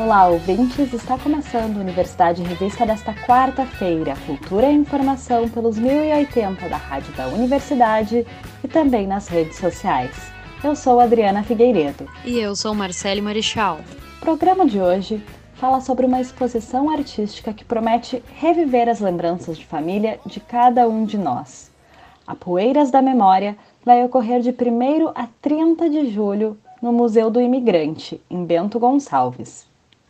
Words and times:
Olá, 0.00 0.28
ouvintes! 0.28 0.92
Está 0.92 1.18
começando 1.18 1.76
a 1.76 1.80
Universidade 1.80 2.40
Revista 2.40 2.86
desta 2.86 3.12
quarta-feira, 3.12 4.14
Cultura 4.24 4.70
e 4.70 4.74
Informação 4.76 5.48
pelos 5.48 5.76
1080 5.76 6.68
da 6.68 6.76
Rádio 6.76 7.12
da 7.14 7.26
Universidade 7.26 8.24
e 8.62 8.68
também 8.68 9.08
nas 9.08 9.26
redes 9.26 9.56
sociais. 9.56 10.12
Eu 10.62 10.76
sou 10.76 11.00
Adriana 11.00 11.42
Figueiredo. 11.42 12.08
E 12.24 12.38
eu 12.38 12.54
sou 12.54 12.76
Marcele 12.76 13.20
Marichal. 13.20 13.80
O 14.18 14.20
programa 14.20 14.64
de 14.64 14.80
hoje 14.80 15.20
fala 15.54 15.80
sobre 15.80 16.06
uma 16.06 16.20
exposição 16.20 16.88
artística 16.88 17.52
que 17.52 17.64
promete 17.64 18.22
reviver 18.36 18.88
as 18.88 19.00
lembranças 19.00 19.58
de 19.58 19.66
família 19.66 20.20
de 20.24 20.38
cada 20.38 20.88
um 20.88 21.04
de 21.04 21.18
nós. 21.18 21.72
A 22.24 22.36
Poeiras 22.36 22.92
da 22.92 23.02
Memória 23.02 23.58
vai 23.84 24.04
ocorrer 24.04 24.42
de 24.42 24.50
1 24.50 25.08
a 25.12 25.26
30 25.42 25.90
de 25.90 26.08
julho 26.08 26.56
no 26.80 26.92
Museu 26.92 27.28
do 27.30 27.40
Imigrante, 27.40 28.20
em 28.30 28.44
Bento 28.44 28.78
Gonçalves. 28.78 29.66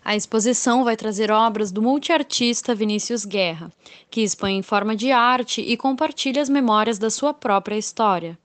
A 0.09 0.17
exposição 0.17 0.85
vai 0.85 0.97
trazer 0.97 1.31
obras 1.31 1.71
do 1.71 1.83
multiartista 1.83 2.75
Vinícius 2.75 3.27
Guerra, 3.27 3.71
que 4.11 4.23
expõe 4.23 4.57
em 4.57 4.63
forma 4.63 4.97
de 4.97 5.13
arte 5.13 5.61
e 5.61 5.77
compartilha 5.77 6.41
as 6.41 6.49
memórias 6.49 6.99
da 6.99 7.11
sua 7.11 7.35
própria 7.35 7.77
história. 7.77 8.39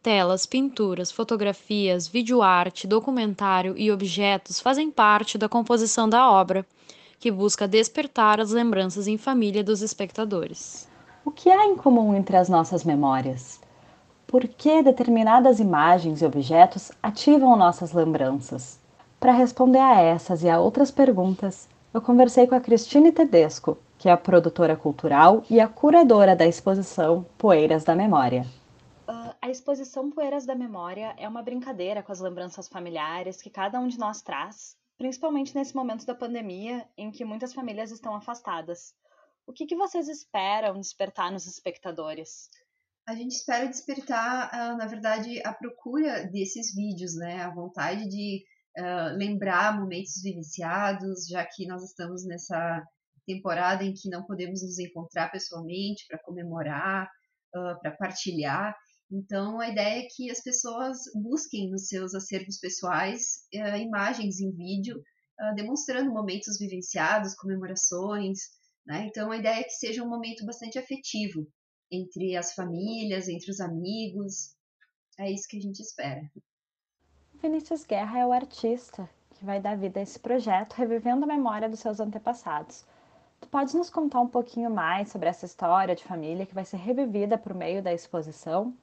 Telas, 0.00 0.46
pinturas, 0.46 1.10
fotografias, 1.10 2.06
videoarte, 2.06 2.86
documentário 2.86 3.76
e 3.76 3.90
objetos 3.90 4.60
fazem 4.60 4.88
parte 4.88 5.36
da 5.36 5.48
composição 5.48 6.08
da 6.08 6.30
obra, 6.30 6.64
que 7.18 7.28
busca 7.28 7.66
despertar 7.66 8.40
as 8.40 8.52
lembranças 8.52 9.08
em 9.08 9.18
família 9.18 9.64
dos 9.64 9.82
espectadores. 9.82 10.86
O 11.24 11.32
que 11.32 11.50
há 11.50 11.66
em 11.66 11.74
comum 11.74 12.14
entre 12.14 12.36
as 12.36 12.48
nossas 12.48 12.84
memórias? 12.84 13.60
Por 14.28 14.46
que 14.46 14.80
determinadas 14.80 15.58
imagens 15.58 16.22
e 16.22 16.24
objetos 16.24 16.92
ativam 17.02 17.56
nossas 17.56 17.92
lembranças? 17.92 18.79
Para 19.20 19.32
responder 19.32 19.80
a 19.80 20.00
essas 20.00 20.42
e 20.42 20.48
a 20.48 20.58
outras 20.58 20.90
perguntas, 20.90 21.68
eu 21.92 22.00
conversei 22.00 22.46
com 22.46 22.54
a 22.54 22.60
Cristine 22.60 23.12
Tedesco, 23.12 23.76
que 23.98 24.08
é 24.08 24.12
a 24.12 24.16
produtora 24.16 24.74
cultural 24.74 25.44
e 25.50 25.60
a 25.60 25.68
curadora 25.68 26.34
da 26.34 26.46
exposição 26.46 27.26
Poeiras 27.36 27.84
da 27.84 27.94
Memória. 27.94 28.46
Uh, 29.06 29.34
a 29.42 29.50
exposição 29.50 30.10
Poeiras 30.10 30.46
da 30.46 30.54
Memória 30.54 31.14
é 31.18 31.28
uma 31.28 31.42
brincadeira 31.42 32.02
com 32.02 32.10
as 32.10 32.18
lembranças 32.18 32.66
familiares 32.66 33.42
que 33.42 33.50
cada 33.50 33.78
um 33.78 33.88
de 33.88 33.98
nós 33.98 34.22
traz, 34.22 34.74
principalmente 34.96 35.54
nesse 35.54 35.76
momento 35.76 36.06
da 36.06 36.14
pandemia 36.14 36.88
em 36.96 37.10
que 37.10 37.22
muitas 37.22 37.52
famílias 37.52 37.90
estão 37.90 38.14
afastadas. 38.14 38.94
O 39.46 39.52
que, 39.52 39.66
que 39.66 39.76
vocês 39.76 40.08
esperam 40.08 40.80
despertar 40.80 41.30
nos 41.30 41.46
espectadores? 41.46 42.48
A 43.06 43.14
gente 43.14 43.32
espera 43.32 43.66
despertar, 43.66 44.48
uh, 44.48 44.78
na 44.78 44.86
verdade, 44.86 45.42
a 45.44 45.52
procura 45.52 46.24
desses 46.24 46.74
vídeos, 46.74 47.14
né? 47.14 47.42
A 47.42 47.50
vontade 47.50 48.08
de 48.08 48.44
uh, 48.78 49.16
lembrar 49.16 49.78
momentos 49.78 50.22
vivenciados, 50.22 51.26
já 51.26 51.44
que 51.44 51.66
nós 51.66 51.82
estamos 51.82 52.24
nessa 52.24 52.82
temporada 53.26 53.84
em 53.84 53.92
que 53.92 54.08
não 54.08 54.24
podemos 54.24 54.62
nos 54.62 54.78
encontrar 54.78 55.30
pessoalmente 55.30 56.06
para 56.08 56.18
comemorar, 56.18 57.08
uh, 57.54 57.80
para 57.80 57.92
partilhar. 57.92 58.74
Então, 59.10 59.60
a 59.60 59.68
ideia 59.68 60.04
é 60.04 60.08
que 60.08 60.30
as 60.30 60.42
pessoas 60.42 60.98
busquem 61.14 61.70
nos 61.70 61.88
seus 61.88 62.14
acervos 62.14 62.58
pessoais 62.58 63.40
uh, 63.54 63.76
imagens 63.76 64.40
em 64.40 64.50
vídeo 64.52 65.00
demonstrando 65.54 66.12
momentos 66.12 66.58
vivenciados, 66.58 67.34
comemorações. 67.34 68.40
Né? 68.86 69.06
Então, 69.06 69.32
a 69.32 69.38
ideia 69.38 69.60
é 69.60 69.64
que 69.64 69.70
seja 69.70 70.02
um 70.02 70.06
momento 70.06 70.44
bastante 70.44 70.78
afetivo 70.78 71.48
entre 71.90 72.36
as 72.36 72.52
famílias, 72.52 73.26
entre 73.26 73.50
os 73.50 73.58
amigos. 73.58 74.54
É 75.18 75.30
isso 75.30 75.48
que 75.48 75.56
a 75.56 75.60
gente 75.60 75.80
espera. 75.80 76.20
Vinícius 77.42 77.86
Guerra 77.86 78.18
é 78.18 78.26
o 78.26 78.32
artista 78.32 79.08
que 79.30 79.44
vai 79.46 79.58
dar 79.58 79.74
vida 79.74 79.98
a 79.98 80.02
esse 80.02 80.18
projeto, 80.18 80.74
revivendo 80.74 81.24
a 81.24 81.28
memória 81.28 81.70
dos 81.70 81.80
seus 81.80 81.98
antepassados. 81.98 82.84
Tu 83.40 83.48
podes 83.48 83.72
nos 83.72 83.88
contar 83.88 84.20
um 84.20 84.28
pouquinho 84.28 84.70
mais 84.70 85.08
sobre 85.08 85.30
essa 85.30 85.46
história 85.46 85.96
de 85.96 86.04
família 86.04 86.44
que 86.44 86.54
vai 86.54 86.66
ser 86.66 86.76
revivida 86.76 87.38
por 87.38 87.54
meio 87.54 87.82
da 87.82 87.94
exposição? 87.94 88.76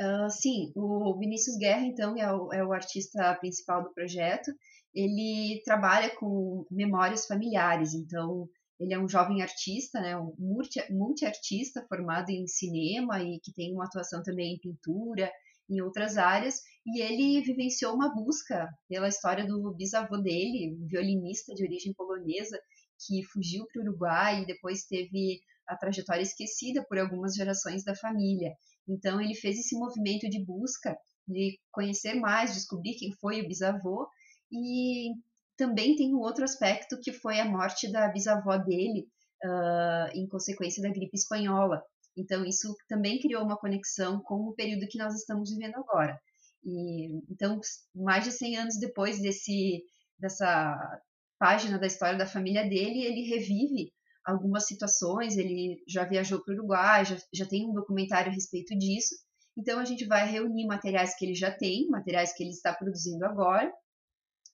Uh, 0.00 0.30
sim, 0.30 0.72
o 0.76 1.18
Vinícius 1.18 1.56
Guerra, 1.56 1.84
então, 1.84 2.16
é 2.16 2.32
o, 2.32 2.52
é 2.52 2.64
o 2.64 2.72
artista 2.72 3.34
principal 3.40 3.82
do 3.82 3.92
projeto. 3.92 4.52
Ele 4.94 5.60
trabalha 5.64 6.14
com 6.14 6.64
memórias 6.70 7.26
familiares, 7.26 7.94
então, 7.94 8.48
ele 8.78 8.94
é 8.94 8.98
um 8.98 9.08
jovem 9.08 9.42
artista, 9.42 10.00
né, 10.00 10.16
um 10.16 10.32
multi-artista 10.38 11.84
formado 11.88 12.30
em 12.30 12.46
cinema 12.46 13.20
e 13.20 13.40
que 13.40 13.52
tem 13.52 13.74
uma 13.74 13.86
atuação 13.86 14.22
também 14.22 14.54
em 14.54 14.60
pintura, 14.60 15.28
em 15.68 15.80
outras 15.80 16.16
áreas, 16.16 16.60
e 16.86 17.00
ele 17.00 17.40
vivenciou 17.42 17.94
uma 17.94 18.14
busca 18.14 18.68
pela 18.88 19.08
história 19.08 19.46
do 19.46 19.74
bisavô 19.74 20.18
dele, 20.18 20.76
um 20.78 20.86
violinista 20.86 21.54
de 21.54 21.64
origem 21.64 21.94
polonesa, 21.94 22.58
que 23.06 23.24
fugiu 23.24 23.66
para 23.72 23.80
o 23.80 23.84
Uruguai 23.84 24.42
e 24.42 24.46
depois 24.46 24.84
teve 24.84 25.40
a 25.66 25.76
trajetória 25.76 26.22
esquecida 26.22 26.84
por 26.86 26.98
algumas 26.98 27.34
gerações 27.34 27.84
da 27.84 27.94
família. 27.94 28.52
Então 28.86 29.20
ele 29.20 29.34
fez 29.34 29.58
esse 29.58 29.76
movimento 29.76 30.28
de 30.28 30.44
busca, 30.44 30.96
de 31.26 31.58
conhecer 31.72 32.14
mais, 32.14 32.54
descobrir 32.54 32.94
quem 32.94 33.12
foi 33.12 33.40
o 33.40 33.48
bisavô, 33.48 34.06
e 34.52 35.10
também 35.56 35.96
tem 35.96 36.14
um 36.14 36.18
outro 36.18 36.44
aspecto 36.44 37.00
que 37.00 37.12
foi 37.12 37.40
a 37.40 37.44
morte 37.44 37.90
da 37.90 38.08
bisavó 38.08 38.56
dele 38.58 39.08
uh, 39.42 40.10
em 40.14 40.28
consequência 40.28 40.82
da 40.82 40.90
gripe 40.90 41.16
espanhola. 41.16 41.82
Então, 42.16 42.44
isso 42.44 42.74
também 42.88 43.20
criou 43.20 43.42
uma 43.42 43.56
conexão 43.56 44.20
com 44.20 44.48
o 44.48 44.54
período 44.54 44.86
que 44.86 44.98
nós 44.98 45.14
estamos 45.14 45.50
vivendo 45.50 45.76
agora. 45.76 46.20
E, 46.64 47.22
então, 47.30 47.60
mais 47.94 48.24
de 48.24 48.32
100 48.32 48.56
anos 48.56 48.78
depois 48.78 49.20
desse, 49.20 49.82
dessa 50.18 51.00
página 51.38 51.78
da 51.78 51.86
história 51.86 52.18
da 52.18 52.26
família 52.26 52.62
dele, 52.62 53.04
ele 53.04 53.28
revive 53.28 53.92
algumas 54.24 54.66
situações, 54.66 55.36
ele 55.36 55.82
já 55.86 56.04
viajou 56.04 56.42
para 56.42 56.52
o 56.54 56.56
Uruguai, 56.56 57.04
já, 57.04 57.16
já 57.32 57.46
tem 57.46 57.68
um 57.68 57.74
documentário 57.74 58.30
a 58.30 58.34
respeito 58.34 58.76
disso. 58.78 59.14
Então, 59.56 59.78
a 59.78 59.84
gente 59.84 60.06
vai 60.06 60.26
reunir 60.26 60.66
materiais 60.66 61.16
que 61.16 61.26
ele 61.26 61.34
já 61.34 61.50
tem, 61.50 61.86
materiais 61.88 62.32
que 62.32 62.42
ele 62.42 62.50
está 62.50 62.72
produzindo 62.72 63.24
agora. 63.24 63.70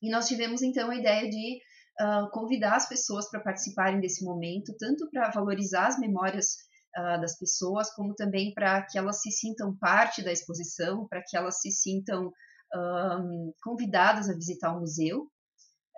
E 0.02 0.10
nós 0.10 0.26
tivemos, 0.26 0.62
então, 0.62 0.90
a 0.90 0.96
ideia 0.96 1.30
de 1.30 1.60
uh, 2.00 2.30
convidar 2.30 2.76
as 2.76 2.88
pessoas 2.88 3.30
para 3.30 3.40
participarem 3.40 4.00
desse 4.00 4.24
momento, 4.24 4.74
tanto 4.78 5.08
para 5.10 5.30
valorizar 5.30 5.86
as 5.86 5.98
memórias 5.98 6.56
uh, 6.96 7.20
das 7.20 7.38
pessoas, 7.38 7.92
como 7.94 8.14
também 8.14 8.52
para 8.54 8.82
que 8.82 8.98
elas 8.98 9.20
se 9.20 9.30
sintam 9.30 9.76
parte 9.76 10.22
da 10.22 10.32
exposição, 10.32 11.06
para 11.08 11.22
que 11.26 11.36
elas 11.36 11.60
se 11.60 11.70
sintam 11.70 12.32
um, 12.74 13.52
convidadas 13.62 14.28
a 14.28 14.34
visitar 14.34 14.76
o 14.76 14.80
museu, 14.80 15.30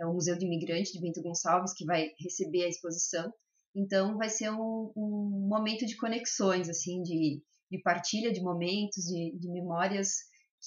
é 0.01 0.07
o 0.07 0.15
Museu 0.15 0.37
do 0.37 0.45
Imigrante 0.45 0.93
de 0.93 1.01
Bento 1.01 1.23
Gonçalves, 1.23 1.75
que 1.75 1.85
vai 1.85 2.11
receber 2.19 2.65
a 2.65 2.69
exposição. 2.69 3.33
Então, 3.75 4.17
vai 4.17 4.29
ser 4.29 4.51
um, 4.51 4.93
um 4.97 5.47
momento 5.49 5.87
de 5.87 5.97
conexões, 5.97 6.69
assim, 6.69 7.03
de, 7.03 7.43
de 7.71 7.83
partilha 7.83 8.33
de 8.33 8.43
momentos, 8.43 9.05
de, 9.05 9.39
de 9.39 9.51
memórias 9.51 10.17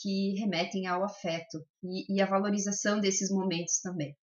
que 0.02 0.36
remetem 0.40 0.88
ao 0.88 1.04
afeto 1.04 1.66
e, 1.84 2.16
e 2.16 2.22
a 2.22 2.26
valorização 2.26 3.00
desses 3.00 3.32
momentos 3.32 3.80
também. 3.80 4.16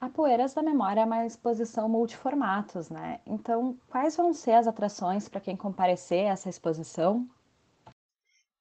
A 0.00 0.08
Poeiras 0.08 0.54
da 0.54 0.62
Memória 0.62 1.02
é 1.02 1.04
uma 1.04 1.26
exposição 1.26 1.86
multiformatos, 1.86 2.88
né? 2.88 3.20
Então, 3.26 3.78
quais 3.86 4.16
vão 4.16 4.32
ser 4.32 4.52
as 4.52 4.66
atrações 4.66 5.28
para 5.28 5.42
quem 5.42 5.54
comparecer 5.54 6.26
a 6.26 6.30
essa 6.30 6.48
exposição? 6.48 7.28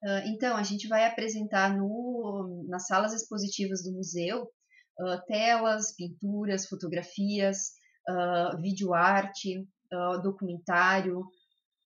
Uh, 0.04 0.28
então, 0.28 0.58
a 0.58 0.64
gente 0.64 0.90
vai 0.90 1.06
apresentar 1.06 1.78
no, 1.78 2.66
nas 2.68 2.88
salas 2.88 3.14
expositivas 3.14 3.84
do 3.84 3.94
museu 3.94 4.44
uh, 4.44 5.26
telas, 5.28 5.96
pinturas, 5.96 6.68
fotografias, 6.68 7.72
uh, 8.10 8.62
videoarte, 8.62 9.62
uh, 9.94 10.22
documentário, 10.22 11.24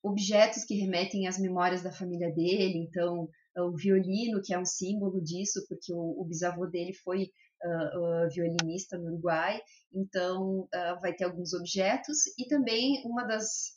objetos 0.01 0.66
que 0.66 0.80
remetem 0.80 1.27
às 1.27 1.38
memórias 1.38 1.83
da 1.83 1.92
família 1.92 2.33
dele. 2.33 2.88
Então, 2.89 3.30
o 3.56 3.77
violino, 3.77 4.42
que 4.44 4.51
é 4.51 4.57
um 4.57 4.66
símbolo 4.66 5.24
disso, 5.24 5.63
porque 5.69 5.94
o, 5.94 6.22
o 6.22 6.25
bisavô 6.25 6.66
dele 6.66 6.92
foi 6.92 7.30
uh, 7.63 8.30
violinista 8.30 8.98
no 8.98 9.06
Uruguai, 9.13 9.60
então 9.94 10.62
uh, 10.62 11.01
vai 11.01 11.13
ter 11.13 11.25
alguns 11.25 11.54
objetos 11.54 12.19
e 12.38 12.48
também 12.48 13.01
uma 13.06 13.24
das 13.24 13.75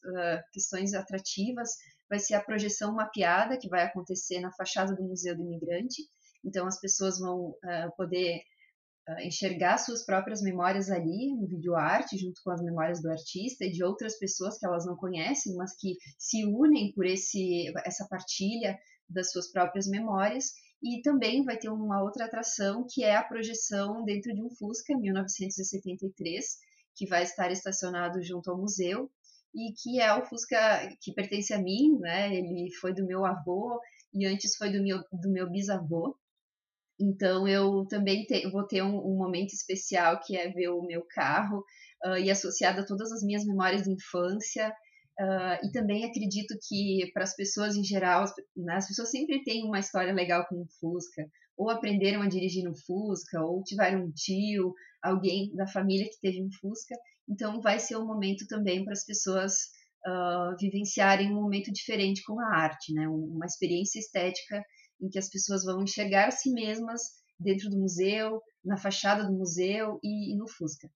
questões 0.52 0.94
atrativas 0.94 1.70
vai 2.08 2.18
ser 2.18 2.34
a 2.34 2.42
projeção 2.42 2.94
mapeada 2.94 3.58
que 3.58 3.68
vai 3.68 3.82
acontecer 3.84 4.40
na 4.40 4.52
fachada 4.52 4.94
do 4.94 5.02
Museu 5.02 5.36
do 5.36 5.42
Imigrante. 5.42 6.02
Então 6.44 6.66
as 6.66 6.78
pessoas 6.80 7.18
vão 7.18 7.54
poder 7.96 8.40
enxergar 9.20 9.78
suas 9.78 10.04
próprias 10.04 10.40
memórias 10.40 10.88
ali 10.88 11.34
no 11.34 11.48
videoarte, 11.48 12.16
junto 12.16 12.40
com 12.44 12.52
as 12.52 12.62
memórias 12.62 13.02
do 13.02 13.10
artista 13.10 13.64
e 13.64 13.72
de 13.72 13.82
outras 13.82 14.16
pessoas 14.18 14.56
que 14.56 14.66
elas 14.66 14.86
não 14.86 14.96
conhecem, 14.96 15.56
mas 15.56 15.76
que 15.76 15.96
se 16.16 16.44
unem 16.44 16.92
por 16.92 17.04
esse, 17.04 17.72
essa 17.84 18.06
partilha 18.08 18.78
das 19.08 19.32
suas 19.32 19.50
próprias 19.50 19.88
memórias 19.88 20.52
e 20.86 21.02
também 21.02 21.42
vai 21.42 21.56
ter 21.58 21.68
uma 21.68 22.00
outra 22.00 22.26
atração 22.26 22.86
que 22.88 23.02
é 23.02 23.16
a 23.16 23.24
projeção 23.24 24.04
dentro 24.04 24.32
de 24.32 24.40
um 24.40 24.48
Fusca 24.48 24.96
1973, 24.96 26.44
que 26.94 27.08
vai 27.08 27.24
estar 27.24 27.50
estacionado 27.50 28.22
junto 28.22 28.50
ao 28.50 28.56
museu 28.56 29.10
e 29.52 29.72
que 29.72 30.00
é 30.00 30.14
o 30.14 30.24
Fusca 30.24 30.88
que 31.00 31.12
pertence 31.12 31.52
a 31.52 31.58
mim, 31.60 31.98
né? 31.98 32.32
Ele 32.32 32.72
foi 32.80 32.94
do 32.94 33.04
meu 33.04 33.24
avô 33.26 33.80
e 34.14 34.26
antes 34.26 34.54
foi 34.54 34.70
do 34.70 34.80
meu, 34.80 35.02
do 35.12 35.28
meu 35.28 35.50
bisavô. 35.50 36.16
Então 37.00 37.48
eu 37.48 37.84
também 37.88 38.24
te, 38.24 38.48
vou 38.48 38.64
ter 38.64 38.82
um, 38.82 38.96
um, 38.96 39.16
momento 39.16 39.52
especial 39.54 40.20
que 40.20 40.36
é 40.36 40.48
ver 40.50 40.68
o 40.68 40.82
meu 40.82 41.04
carro 41.10 41.64
uh, 42.04 42.16
e 42.16 42.30
associado 42.30 42.80
a 42.80 42.86
todas 42.86 43.10
as 43.10 43.24
minhas 43.24 43.44
memórias 43.44 43.82
de 43.82 43.90
infância. 43.90 44.72
Uh, 45.18 45.66
e 45.66 45.72
também 45.72 46.04
acredito 46.04 46.54
que 46.68 47.10
para 47.14 47.22
as 47.22 47.34
pessoas 47.34 47.74
em 47.74 47.82
geral, 47.82 48.24
as, 48.24 48.34
né, 48.54 48.74
as, 48.74 48.86
pessoas 48.86 49.10
sempre 49.10 49.42
têm 49.44 49.64
uma 49.64 49.78
história 49.78 50.12
legal 50.12 50.46
com 50.46 50.56
o 50.56 50.68
Fusca, 50.78 51.26
ou 51.56 51.70
aprenderam 51.70 52.20
a 52.20 52.28
dirigir 52.28 52.62
no 52.64 52.76
Fusca, 52.76 53.40
ou 53.40 53.62
tiveram 53.62 54.04
um 54.04 54.12
tio, 54.12 54.74
alguém 55.02 55.54
da 55.54 55.66
família 55.66 56.06
que 56.06 56.20
teve 56.20 56.42
um 56.42 56.50
Fusca. 56.60 56.94
Então 57.26 57.62
vai 57.62 57.78
ser 57.78 57.96
um 57.96 58.06
momento 58.06 58.46
também 58.46 58.84
para 58.84 58.92
as 58.92 59.06
pessoas 59.06 59.54
uh, 60.06 60.54
vivenciarem 60.60 61.32
um 61.32 61.40
momento 61.40 61.72
diferente 61.72 62.22
com 62.22 62.38
a 62.38 62.54
arte, 62.54 62.92
né? 62.92 63.08
uma 63.08 63.46
experiência 63.46 63.98
estética 63.98 64.62
em 65.00 65.08
que 65.08 65.18
as 65.18 65.30
pessoas 65.30 65.64
vão 65.64 65.82
enxergar 65.82 66.28
a 66.28 66.30
si 66.30 66.52
mesmas 66.52 67.00
dentro 67.40 67.70
do 67.70 67.78
museu, 67.78 68.40
na 68.64 68.76
fachada 68.76 69.24
do 69.24 69.32
museu 69.32 69.98
e, 70.02 70.34
e 70.34 70.36
no 70.36 70.46
Fusca. 70.46 70.90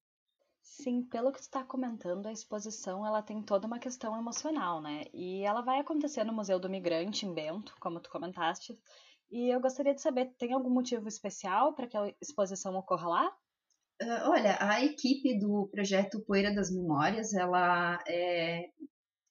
Sim, 0.71 1.03
pelo 1.03 1.33
que 1.33 1.41
está 1.41 1.65
comentando, 1.65 2.27
a 2.27 2.33
exposição 2.33 3.05
ela 3.05 3.21
tem 3.21 3.43
toda 3.43 3.67
uma 3.67 3.81
questão 3.81 4.17
emocional, 4.17 4.81
né? 4.81 5.03
E 5.13 5.43
ela 5.43 5.63
vai 5.63 5.81
acontecer 5.81 6.23
no 6.23 6.33
Museu 6.33 6.61
do 6.61 6.71
Migrante, 6.71 7.27
em 7.27 7.35
Bento, 7.35 7.75
como 7.81 7.99
tu 7.99 8.09
comentaste. 8.09 8.79
E 9.33 9.53
eu 9.53 9.61
gostaria 9.61 9.93
de 9.93 10.01
saber, 10.01 10.33
tem 10.39 10.53
algum 10.53 10.71
motivo 10.71 11.09
especial 11.09 11.75
para 11.75 11.89
que 11.89 11.97
a 11.97 12.15
exposição 12.23 12.77
ocorra 12.77 13.09
lá? 13.09 13.27
Uh, 14.01 14.31
olha, 14.31 14.57
a 14.61 14.83
equipe 14.85 15.41
do 15.41 15.69
projeto 15.73 16.25
Poeira 16.25 16.55
das 16.55 16.71
Memórias, 16.71 17.35
ela 17.35 17.99
é 18.07 18.69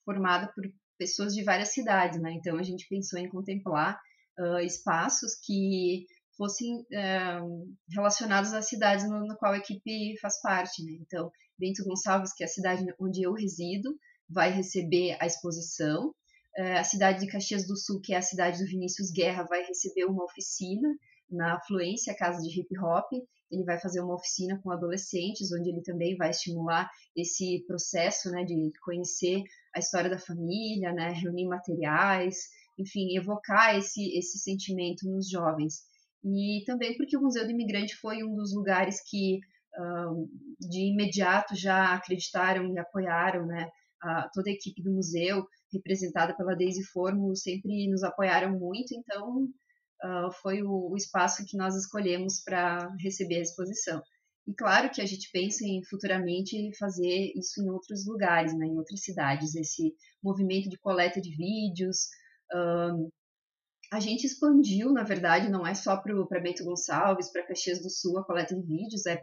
formada 0.04 0.52
por 0.54 0.70
pessoas 0.98 1.34
de 1.34 1.44
várias 1.46 1.70
cidades, 1.70 2.22
né? 2.22 2.34
Então 2.34 2.58
a 2.58 2.64
gente 2.64 2.86
pensou 2.90 3.18
em 3.18 3.30
contemplar 3.30 3.98
uh, 4.38 4.60
espaços 4.60 5.36
que 5.42 6.06
fossem 6.40 6.78
uh, 6.78 7.76
relacionados 7.94 8.54
às 8.54 8.70
cidades 8.70 9.08
no, 9.10 9.28
no, 9.28 9.36
qual 9.36 9.52
a 9.52 9.58
equipe 9.58 10.18
faz 10.22 10.42
parte. 10.42 10.82
Né? 10.86 10.98
Então, 11.02 11.30
Bento 11.58 11.84
Gonçalves, 11.84 12.34
que 12.34 12.44
é 12.44 12.46
a 12.46 12.50
cidade 12.50 12.86
onde 12.98 13.22
eu 13.22 13.34
resido, 13.34 13.94
vai 14.30 14.50
receber 14.50 15.18
a 15.20 15.26
exposição. 15.26 16.16
Uh, 16.58 16.78
a 16.80 16.84
cidade 16.86 17.20
de 17.20 17.28
Caxias 17.28 17.68
do 17.68 17.76
Sul, 17.76 18.00
que 18.02 18.14
é 18.14 18.18
a 18.18 18.22
cidade 18.22 18.58
do 18.58 18.70
Vinícius 18.70 19.12
Guerra, 19.12 19.44
vai 19.44 19.64
receber 19.66 20.06
uma 20.06 20.24
oficina 20.24 20.88
na 21.30 21.60
Fluência, 21.68 22.16
casa 22.16 22.42
de 22.42 22.58
hip 22.58 22.80
hop. 22.80 23.12
Ele 23.52 23.66
vai 23.66 23.78
fazer 23.78 24.00
uma 24.00 24.16
oficina 24.16 24.58
com 24.64 24.72
adolescentes, 24.72 25.52
onde 25.52 25.70
ele 25.70 25.82
também 25.82 26.16
vai 26.16 26.30
estimular 26.30 26.90
esse 27.14 27.66
processo 27.68 28.32
né, 28.32 28.46
de 28.46 28.72
conhecer 28.82 29.44
a 29.76 29.80
história 29.80 30.10
da 30.10 30.18
família, 30.18 30.94
né, 30.94 31.10
reunir 31.10 31.48
materiais, 31.48 32.38
enfim, 32.78 33.18
evocar 33.18 33.76
esse, 33.76 34.18
esse 34.18 34.40
sentimento 34.40 35.06
nos 35.06 35.30
jovens. 35.30 35.90
E 36.24 36.64
também 36.66 36.96
porque 36.98 37.18
o 37.18 37.22
Museu 37.22 37.46
do 37.46 37.52
Imigrante 37.52 37.96
foi 37.96 38.24
um 38.24 38.36
dos 38.36 38.54
lugares 38.54 39.02
que 39.10 39.40
de 40.60 40.92
imediato 40.92 41.56
já 41.56 41.94
acreditaram 41.94 42.74
e 42.74 42.80
apoiaram, 42.80 43.46
né? 43.46 43.68
Toda 44.34 44.50
a 44.50 44.54
equipe 44.54 44.82
do 44.82 44.94
museu, 44.94 45.46
representada 45.74 46.36
pela 46.36 46.56
Daisy 46.56 46.84
Formo, 46.86 47.36
sempre 47.36 47.90
nos 47.90 48.04
apoiaram 48.04 48.58
muito, 48.58 48.94
então 48.94 49.44
uh, 49.44 50.32
foi 50.42 50.64
o, 50.64 50.96
espaço 50.96 51.44
que 51.46 51.58
nós 51.58 51.76
escolhemos 51.76 52.42
para 52.44 52.90
receber 53.00 53.40
a 53.40 53.42
exposição. 53.42 54.02
E 54.48 54.54
claro 54.54 54.90
que 54.90 55.02
a 55.02 55.06
gente 55.06 55.30
pensa 55.32 55.66
em 55.66 55.84
futuramente 55.84 56.56
fazer 56.78 57.34
isso 57.36 57.62
em 57.62 57.70
outros 57.70 58.08
lugares, 58.08 58.58
né, 58.58 58.68
em 58.68 58.78
outras 58.78 59.02
cidades, 59.02 59.54
esse 59.54 59.94
movimento 60.24 60.70
de 60.70 60.80
coleta 60.80 61.20
de 61.22 61.36
vídeos, 61.36 62.08
a 63.92 64.00
gente 64.00 64.26
expandiu, 64.26 64.92
na 64.92 65.04
verdade, 65.04 65.50
não 65.50 65.66
é 65.66 65.74
só 65.74 65.98
para 65.98 66.42
Bento 66.42 66.64
Gonçalves, 66.64 67.32
para 67.32 67.46
Caxias 67.46 67.82
do 67.82 67.90
Sul 67.90 68.20
a 68.20 68.24
coleta 68.24 68.56
de 68.56 68.62
vídeos, 68.62 69.06
é 69.06 69.20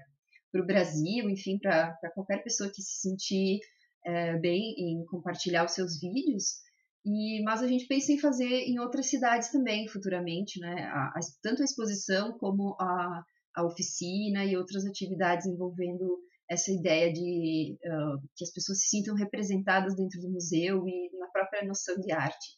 para 0.51 0.63
o 0.63 0.67
Brasil, 0.67 1.31
enfim, 1.31 1.59
para 1.59 1.97
qualquer 2.15 2.43
pessoa 2.43 2.71
que 2.73 2.83
se 2.83 3.01
sentir 3.01 3.61
é, 4.05 4.39
bem 4.39 4.75
em 4.79 5.05
compartilhar 5.07 5.65
os 5.65 5.73
seus 5.73 6.01
vídeos. 6.01 6.65
E, 7.05 7.43
mas 7.45 7.63
a 7.63 7.69
gente 7.69 7.87
pensa 7.87 8.13
em 8.13 8.19
fazer 8.19 8.65
em 8.67 8.81
outras 8.81 9.07
cidades 9.07 9.51
também 9.51 9.87
futuramente, 9.89 10.59
né? 10.59 10.85
A, 10.93 11.09
a, 11.09 11.21
tanto 11.41 11.62
a 11.62 11.65
exposição 11.65 12.37
como 12.39 12.77
a, 12.81 13.23
a 13.55 13.65
oficina 13.65 14.45
e 14.45 14.57
outras 14.57 14.85
atividades 14.85 15.47
envolvendo 15.47 16.19
essa 16.51 16.73
ideia 16.73 17.12
de 17.12 17.77
uh, 17.85 18.21
que 18.37 18.45
as 18.45 18.53
pessoas 18.53 18.81
se 18.81 18.89
sintam 18.89 19.15
representadas 19.15 19.97
dentro 19.97 20.21
do 20.21 20.31
museu 20.31 20.87
e 20.87 21.11
na 21.19 21.29
própria 21.29 21.65
noção 21.65 21.97
de 22.01 22.12
arte. 22.12 22.57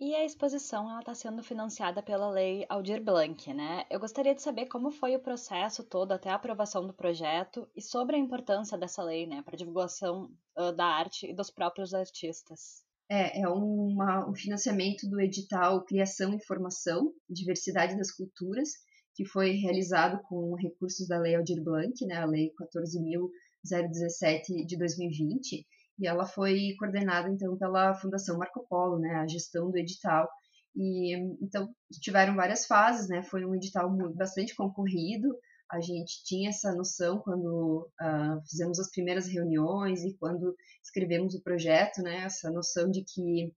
E 0.00 0.12
a 0.12 0.24
exposição 0.24 0.98
está 0.98 1.14
sendo 1.14 1.40
financiada 1.40 2.02
pela 2.02 2.28
Lei 2.28 2.66
Aldir 2.68 3.00
Blanc, 3.02 3.54
né? 3.54 3.86
Eu 3.88 4.00
gostaria 4.00 4.34
de 4.34 4.42
saber 4.42 4.66
como 4.66 4.90
foi 4.90 5.14
o 5.14 5.22
processo 5.22 5.84
todo 5.84 6.10
até 6.10 6.30
a 6.30 6.34
aprovação 6.34 6.84
do 6.84 6.92
projeto 6.92 7.68
e 7.76 7.80
sobre 7.80 8.16
a 8.16 8.18
importância 8.18 8.76
dessa 8.76 9.04
lei, 9.04 9.24
né, 9.24 9.40
para 9.42 9.56
divulgação 9.56 10.32
uh, 10.58 10.72
da 10.72 10.84
arte 10.84 11.30
e 11.30 11.32
dos 11.32 11.48
próprios 11.48 11.94
artistas. 11.94 12.82
É, 13.08 13.42
é 13.42 13.48
uma, 13.48 14.28
um 14.28 14.34
financiamento 14.34 15.08
do 15.08 15.20
edital 15.20 15.84
Criação 15.84 16.34
e 16.34 16.44
Formação, 16.44 17.12
Diversidade 17.30 17.96
das 17.96 18.10
Culturas, 18.10 18.70
que 19.14 19.24
foi 19.24 19.52
realizado 19.52 20.20
com 20.24 20.56
recursos 20.56 21.06
da 21.06 21.20
Lei 21.20 21.36
Aldir 21.36 21.62
Blanc, 21.62 22.04
né, 22.04 22.16
a 22.16 22.26
Lei 22.26 22.50
14.017 22.60 24.66
de 24.66 24.76
2020, 24.76 25.64
e 25.98 26.06
ela 26.06 26.26
foi 26.26 26.74
coordenada 26.78 27.28
então 27.28 27.56
pela 27.56 27.94
Fundação 27.94 28.38
Marco 28.38 28.66
Polo, 28.68 28.98
né, 28.98 29.14
a 29.16 29.26
gestão 29.26 29.70
do 29.70 29.78
edital. 29.78 30.28
E 30.76 31.14
então 31.40 31.72
tiveram 32.00 32.34
várias 32.34 32.66
fases, 32.66 33.08
né? 33.08 33.22
Foi 33.22 33.44
um 33.44 33.54
edital 33.54 33.88
muito, 33.90 34.16
bastante 34.16 34.54
concorrido. 34.56 35.28
A 35.70 35.80
gente 35.80 36.24
tinha 36.24 36.50
essa 36.50 36.74
noção 36.74 37.20
quando 37.20 37.88
uh, 38.00 38.42
fizemos 38.48 38.78
as 38.80 38.90
primeiras 38.90 39.28
reuniões 39.28 40.02
e 40.02 40.14
quando 40.14 40.54
escrevemos 40.82 41.34
o 41.34 41.42
projeto, 41.42 42.02
né? 42.02 42.24
Essa 42.24 42.50
noção 42.50 42.90
de 42.90 43.04
que 43.04 43.52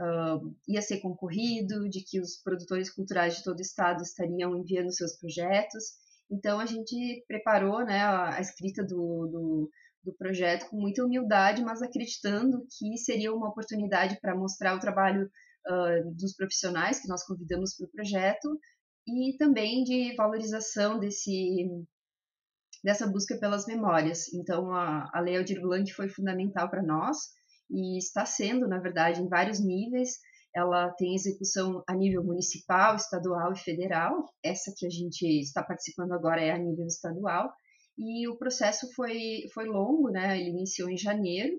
uh, 0.00 0.54
ia 0.68 0.82
ser 0.82 1.00
concorrido, 1.00 1.88
de 1.88 2.02
que 2.04 2.20
os 2.20 2.36
produtores 2.36 2.90
culturais 2.90 3.36
de 3.36 3.44
todo 3.44 3.58
o 3.58 3.62
estado 3.62 4.02
estariam 4.02 4.54
enviando 4.54 4.92
seus 4.92 5.16
projetos. 5.16 5.84
Então 6.30 6.60
a 6.60 6.66
gente 6.66 7.24
preparou, 7.26 7.84
né, 7.84 8.00
a, 8.02 8.36
a 8.36 8.40
escrita 8.40 8.84
do, 8.84 9.26
do 9.26 9.70
do 10.04 10.14
projeto 10.14 10.68
com 10.68 10.76
muita 10.76 11.04
humildade, 11.04 11.62
mas 11.62 11.82
acreditando 11.82 12.66
que 12.78 12.96
seria 12.96 13.34
uma 13.34 13.48
oportunidade 13.48 14.18
para 14.20 14.36
mostrar 14.36 14.74
o 14.74 14.80
trabalho 14.80 15.28
uh, 15.68 16.14
dos 16.14 16.34
profissionais 16.34 17.00
que 17.00 17.08
nós 17.08 17.24
convidamos 17.24 17.76
para 17.76 17.86
o 17.86 17.90
projeto 17.90 18.48
e 19.06 19.36
também 19.36 19.82
de 19.84 20.14
valorização 20.16 20.98
desse 20.98 21.66
dessa 22.82 23.06
busca 23.06 23.38
pelas 23.38 23.66
memórias. 23.66 24.32
Então, 24.32 24.72
a, 24.72 25.10
a 25.12 25.20
Lei 25.20 25.36
Aldir 25.36 25.60
Blanc 25.60 25.92
foi 25.92 26.08
fundamental 26.08 26.70
para 26.70 26.82
nós 26.82 27.18
e 27.70 27.98
está 27.98 28.24
sendo, 28.24 28.66
na 28.66 28.78
verdade, 28.78 29.20
em 29.20 29.28
vários 29.28 29.60
níveis. 29.60 30.18
Ela 30.56 30.90
tem 30.94 31.14
execução 31.14 31.84
a 31.86 31.94
nível 31.94 32.24
municipal, 32.24 32.96
estadual 32.96 33.52
e 33.52 33.58
federal. 33.58 34.24
Essa 34.42 34.72
que 34.74 34.86
a 34.86 34.90
gente 34.90 35.26
está 35.40 35.62
participando 35.62 36.12
agora 36.12 36.40
é 36.40 36.52
a 36.52 36.58
nível 36.58 36.86
estadual 36.86 37.52
e 37.98 38.28
o 38.28 38.36
processo 38.36 38.92
foi, 38.94 39.42
foi 39.52 39.66
longo, 39.66 40.10
né? 40.10 40.38
Ele 40.38 40.50
iniciou 40.50 40.88
em 40.88 40.96
janeiro, 40.96 41.54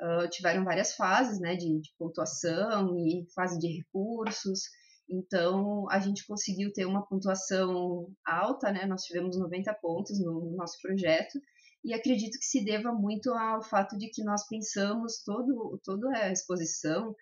uh, 0.00 0.28
tiveram 0.28 0.64
várias 0.64 0.94
fases, 0.94 1.38
né? 1.40 1.54
De, 1.56 1.80
de, 1.80 1.90
pontuação 1.98 2.96
e 2.98 3.26
fase 3.34 3.58
de 3.58 3.68
recursos. 3.68 4.60
Então, 5.08 5.88
a 5.90 5.98
gente 6.00 6.26
conseguiu 6.26 6.72
ter 6.72 6.86
uma 6.86 7.06
pontuação 7.06 8.08
alta, 8.26 8.72
né? 8.72 8.86
Nós 8.86 9.02
tivemos 9.02 9.38
90 9.38 9.72
pontos 9.74 10.18
no, 10.18 10.50
no 10.50 10.56
nosso 10.56 10.78
projeto 10.80 11.38
e 11.84 11.92
acredito 11.92 12.38
que 12.38 12.46
se 12.46 12.64
deva 12.64 12.92
muito 12.92 13.30
ao 13.30 13.62
fato 13.62 13.96
de 13.98 14.08
que 14.08 14.24
nós 14.24 14.46
pensamos 14.48 15.22
todo, 15.22 15.78
toda 15.84 16.08
a 16.16 16.32
exposição 16.32 17.14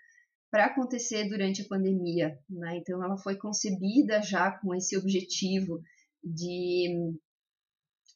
para 0.50 0.66
acontecer 0.66 1.28
durante 1.28 1.62
a 1.62 1.68
pandemia, 1.68 2.38
né? 2.48 2.76
Então, 2.76 3.02
ela 3.02 3.16
foi 3.18 3.36
concebida 3.36 4.22
já 4.22 4.50
com 4.50 4.74
esse 4.74 4.96
objetivo 4.96 5.80
de 6.22 7.16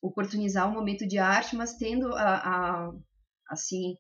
oportunizar 0.03 0.69
um 0.69 0.75
momento 0.75 1.07
de 1.07 1.19
arte, 1.19 1.57
mas 1.57 1.75
tendo 1.75 2.12
a, 2.15 2.37
a 2.37 2.93
assim 3.49 3.97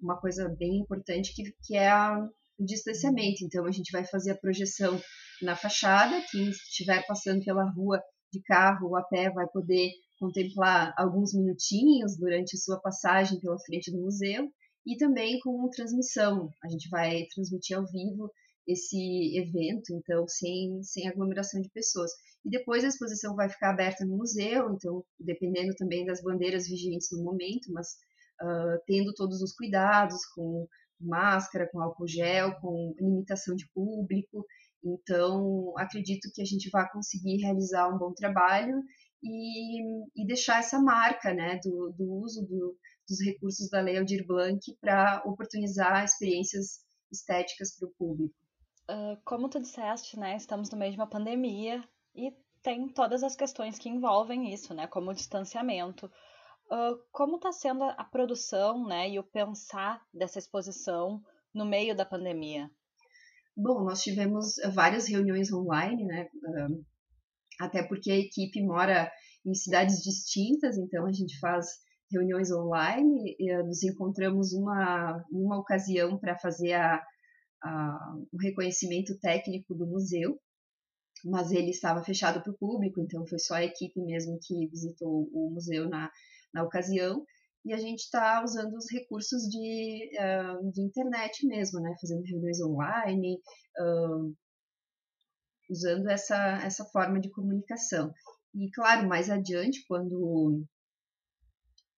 uma 0.00 0.18
coisa 0.18 0.48
bem 0.58 0.78
importante 0.78 1.34
que, 1.34 1.54
que 1.62 1.76
é 1.76 1.88
a, 1.88 2.18
o 2.58 2.64
distanciamento. 2.64 3.44
Então 3.44 3.66
a 3.66 3.70
gente 3.70 3.90
vai 3.92 4.04
fazer 4.04 4.32
a 4.32 4.38
projeção 4.38 5.00
na 5.42 5.56
fachada, 5.56 6.22
quem 6.30 6.48
estiver 6.50 7.06
passando 7.06 7.44
pela 7.44 7.70
rua 7.70 8.02
de 8.32 8.40
carro 8.42 8.88
ou 8.88 8.96
a 8.96 9.02
pé 9.02 9.30
vai 9.30 9.46
poder 9.48 9.90
contemplar 10.18 10.92
alguns 10.96 11.34
minutinhos 11.34 12.16
durante 12.16 12.58
sua 12.58 12.78
passagem 12.80 13.40
pela 13.40 13.58
frente 13.60 13.90
do 13.90 14.00
museu 14.00 14.48
e 14.86 14.96
também 14.96 15.40
com 15.40 15.68
transmissão. 15.70 16.50
A 16.62 16.68
gente 16.68 16.88
vai 16.90 17.24
transmitir 17.34 17.76
ao 17.76 17.86
vivo 17.86 18.30
esse 18.70 19.36
evento, 19.38 19.92
então 19.94 20.26
sem, 20.28 20.82
sem 20.82 21.08
aglomeração 21.08 21.60
de 21.60 21.70
pessoas. 21.70 22.10
E 22.44 22.50
depois 22.50 22.84
a 22.84 22.88
exposição 22.88 23.34
vai 23.34 23.48
ficar 23.48 23.70
aberta 23.70 24.04
no 24.04 24.16
museu, 24.16 24.72
então 24.72 25.04
dependendo 25.18 25.74
também 25.74 26.06
das 26.06 26.22
bandeiras 26.22 26.66
vigentes 26.68 27.08
no 27.12 27.22
momento, 27.22 27.72
mas 27.72 27.88
uh, 28.42 28.80
tendo 28.86 29.12
todos 29.14 29.42
os 29.42 29.52
cuidados 29.52 30.24
com 30.34 30.66
máscara, 31.00 31.68
com 31.70 31.80
álcool 31.80 32.06
gel, 32.06 32.54
com 32.60 32.94
limitação 32.98 33.54
de 33.54 33.68
público. 33.74 34.44
Então, 34.84 35.72
acredito 35.76 36.30
que 36.34 36.42
a 36.42 36.44
gente 36.44 36.70
vai 36.70 36.90
conseguir 36.90 37.38
realizar 37.38 37.88
um 37.88 37.98
bom 37.98 38.12
trabalho 38.12 38.82
e, 39.22 39.82
e 40.16 40.26
deixar 40.26 40.60
essa 40.60 40.80
marca 40.80 41.34
né, 41.34 41.58
do, 41.62 41.94
do 41.96 42.12
uso 42.14 42.46
do, 42.46 42.76
dos 43.08 43.20
recursos 43.20 43.68
da 43.68 43.80
Lei 43.80 43.98
Aldir 43.98 44.26
Blanc 44.26 44.60
para 44.80 45.22
oportunizar 45.26 46.04
experiências 46.04 46.80
estéticas 47.12 47.76
para 47.76 47.88
o 47.88 47.92
público. 47.98 48.34
Uh, 48.90 49.16
como 49.24 49.48
tu 49.48 49.60
disseste, 49.60 50.18
né, 50.18 50.36
estamos 50.36 50.68
no 50.68 50.76
meio 50.76 50.90
de 50.90 50.98
uma 50.98 51.08
pandemia 51.08 51.80
e 52.12 52.32
tem 52.60 52.88
todas 52.88 53.22
as 53.22 53.36
questões 53.36 53.78
que 53.78 53.88
envolvem 53.88 54.52
isso, 54.52 54.74
né, 54.74 54.88
como 54.88 55.10
o 55.10 55.14
distanciamento. 55.14 56.06
Uh, 56.66 56.98
como 57.12 57.36
está 57.36 57.52
sendo 57.52 57.84
a 57.84 58.02
produção 58.02 58.84
né, 58.84 59.08
e 59.08 59.18
o 59.18 59.22
pensar 59.22 60.02
dessa 60.12 60.40
exposição 60.40 61.22
no 61.54 61.64
meio 61.64 61.94
da 61.94 62.04
pandemia? 62.04 62.68
Bom, 63.56 63.84
nós 63.84 64.02
tivemos 64.02 64.54
várias 64.74 65.06
reuniões 65.08 65.52
online, 65.52 66.04
né? 66.04 66.28
Uh, 66.34 66.84
até 67.60 67.86
porque 67.86 68.10
a 68.10 68.18
equipe 68.18 68.60
mora 68.60 69.08
em 69.46 69.54
cidades 69.54 70.02
distintas, 70.02 70.76
então 70.76 71.06
a 71.06 71.12
gente 71.12 71.38
faz 71.38 71.66
reuniões 72.10 72.50
online, 72.50 73.36
e, 73.38 73.62
nos 73.62 73.84
encontramos 73.84 74.52
uma, 74.52 75.24
uma 75.30 75.58
ocasião 75.58 76.18
para 76.18 76.36
fazer 76.38 76.72
a, 76.72 77.00
o 78.32 78.36
reconhecimento 78.40 79.18
técnico 79.18 79.74
do 79.74 79.86
museu, 79.86 80.38
mas 81.24 81.50
ele 81.50 81.70
estava 81.70 82.02
fechado 82.02 82.42
para 82.42 82.52
o 82.52 82.56
público, 82.56 83.00
então 83.00 83.26
foi 83.26 83.38
só 83.38 83.54
a 83.54 83.64
equipe 83.64 84.00
mesmo 84.00 84.38
que 84.42 84.66
visitou 84.68 85.28
o 85.32 85.50
museu 85.50 85.88
na, 85.88 86.10
na 86.52 86.62
ocasião, 86.62 87.24
e 87.64 87.74
a 87.74 87.76
gente 87.76 88.00
está 88.00 88.42
usando 88.42 88.74
os 88.74 88.90
recursos 88.90 89.42
de, 89.42 90.10
uh, 90.18 90.70
de 90.72 90.80
internet 90.80 91.46
mesmo, 91.46 91.80
né, 91.80 91.94
fazendo 92.00 92.24
reuniões 92.24 92.60
online, 92.62 93.38
uh, 93.78 94.34
usando 95.68 96.08
essa, 96.08 96.36
essa 96.64 96.84
forma 96.86 97.20
de 97.20 97.30
comunicação. 97.30 98.12
E, 98.54 98.70
claro, 98.70 99.06
mais 99.06 99.28
adiante, 99.28 99.84
quando 99.86 100.64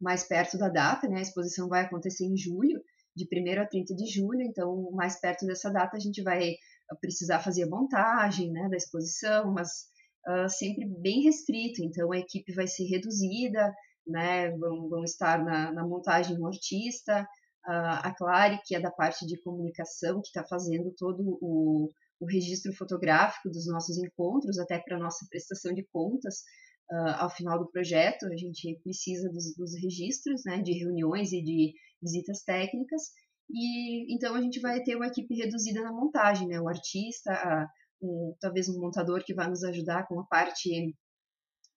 mais 0.01 0.25
perto 0.25 0.59
da 0.59 0.69
data, 0.69 1.09
né, 1.09 1.19
a 1.19 1.23
exposição 1.23 1.69
vai 1.69 1.83
acontecer 1.85 2.25
em 2.25 2.37
julho, 2.37 2.83
de 3.15 3.25
1 3.25 3.61
a 3.61 3.67
30 3.67 3.95
de 3.95 4.07
julho, 4.07 4.43
então, 4.43 4.91
mais 4.93 5.21
perto 5.21 5.47
dessa 5.47 5.71
data, 5.71 5.97
a 5.97 6.01
gente 6.01 6.23
vai 6.23 6.55
precisar 7.01 7.41
fazer 7.41 7.65
a 7.65 7.69
montagem 7.69 8.51
né, 8.51 8.69
da 8.69 8.77
exposição, 8.77 9.53
mas 9.53 9.87
uh, 10.29 10.49
sempre 10.49 10.87
bem 10.87 11.23
restrito, 11.23 11.83
então 11.83 12.13
a 12.13 12.19
equipe 12.19 12.53
vai 12.53 12.67
ser 12.67 12.85
reduzida, 12.85 13.73
né, 14.07 14.51
vão, 14.57 14.89
vão 14.89 15.05
estar 15.05 15.43
na, 15.45 15.73
na 15.73 15.87
montagem 15.87 16.39
um 16.39 16.47
artista, 16.47 17.23
uh, 17.67 18.01
a 18.03 18.15
Clare, 18.17 18.61
que 18.65 18.75
é 18.75 18.81
da 18.81 18.91
parte 18.91 19.27
de 19.27 19.41
comunicação, 19.43 20.21
que 20.21 20.29
está 20.29 20.45
fazendo 20.45 20.93
todo 20.97 21.39
o, 21.41 21.89
o 22.21 22.27
registro 22.27 22.73
fotográfico 22.75 23.51
dos 23.51 23.67
nossos 23.67 23.99
encontros, 23.99 24.59
até 24.59 24.79
para 24.79 24.99
nossa 24.99 25.27
prestação 25.29 25.73
de 25.73 25.87
contas 25.93 26.43
uh, 26.91 27.17
ao 27.19 27.31
final 27.31 27.59
do 27.59 27.71
projeto. 27.71 28.27
A 28.27 28.37
gente 28.37 28.79
precisa 28.83 29.29
dos, 29.31 29.55
dos 29.57 29.75
registros, 29.81 30.43
né, 30.45 30.61
de 30.61 30.73
reuniões 30.73 31.33
e 31.33 31.43
de 31.43 31.73
visitas 32.03 32.43
técnicas. 32.43 33.03
E 33.51 34.15
então 34.15 34.35
a 34.35 34.41
gente 34.41 34.61
vai 34.61 34.83
ter 34.83 34.97
uma 34.97 35.07
equipe 35.07 35.35
reduzida 35.35 35.83
na 35.83 35.93
montagem, 35.93 36.49
né, 36.49 36.61
o 36.61 36.69
artista, 36.69 37.69
um, 38.03 38.35
talvez 38.41 38.69
um 38.69 38.81
montador 38.81 39.23
que 39.25 39.35
vai 39.35 39.49
nos 39.49 39.63
ajudar 39.63 40.07
com 40.07 40.19
a 40.21 40.25
parte 40.25 40.95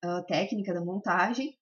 uh, 0.04 0.26
técnica 0.26 0.74
da 0.74 0.84
montagem. 0.84 1.56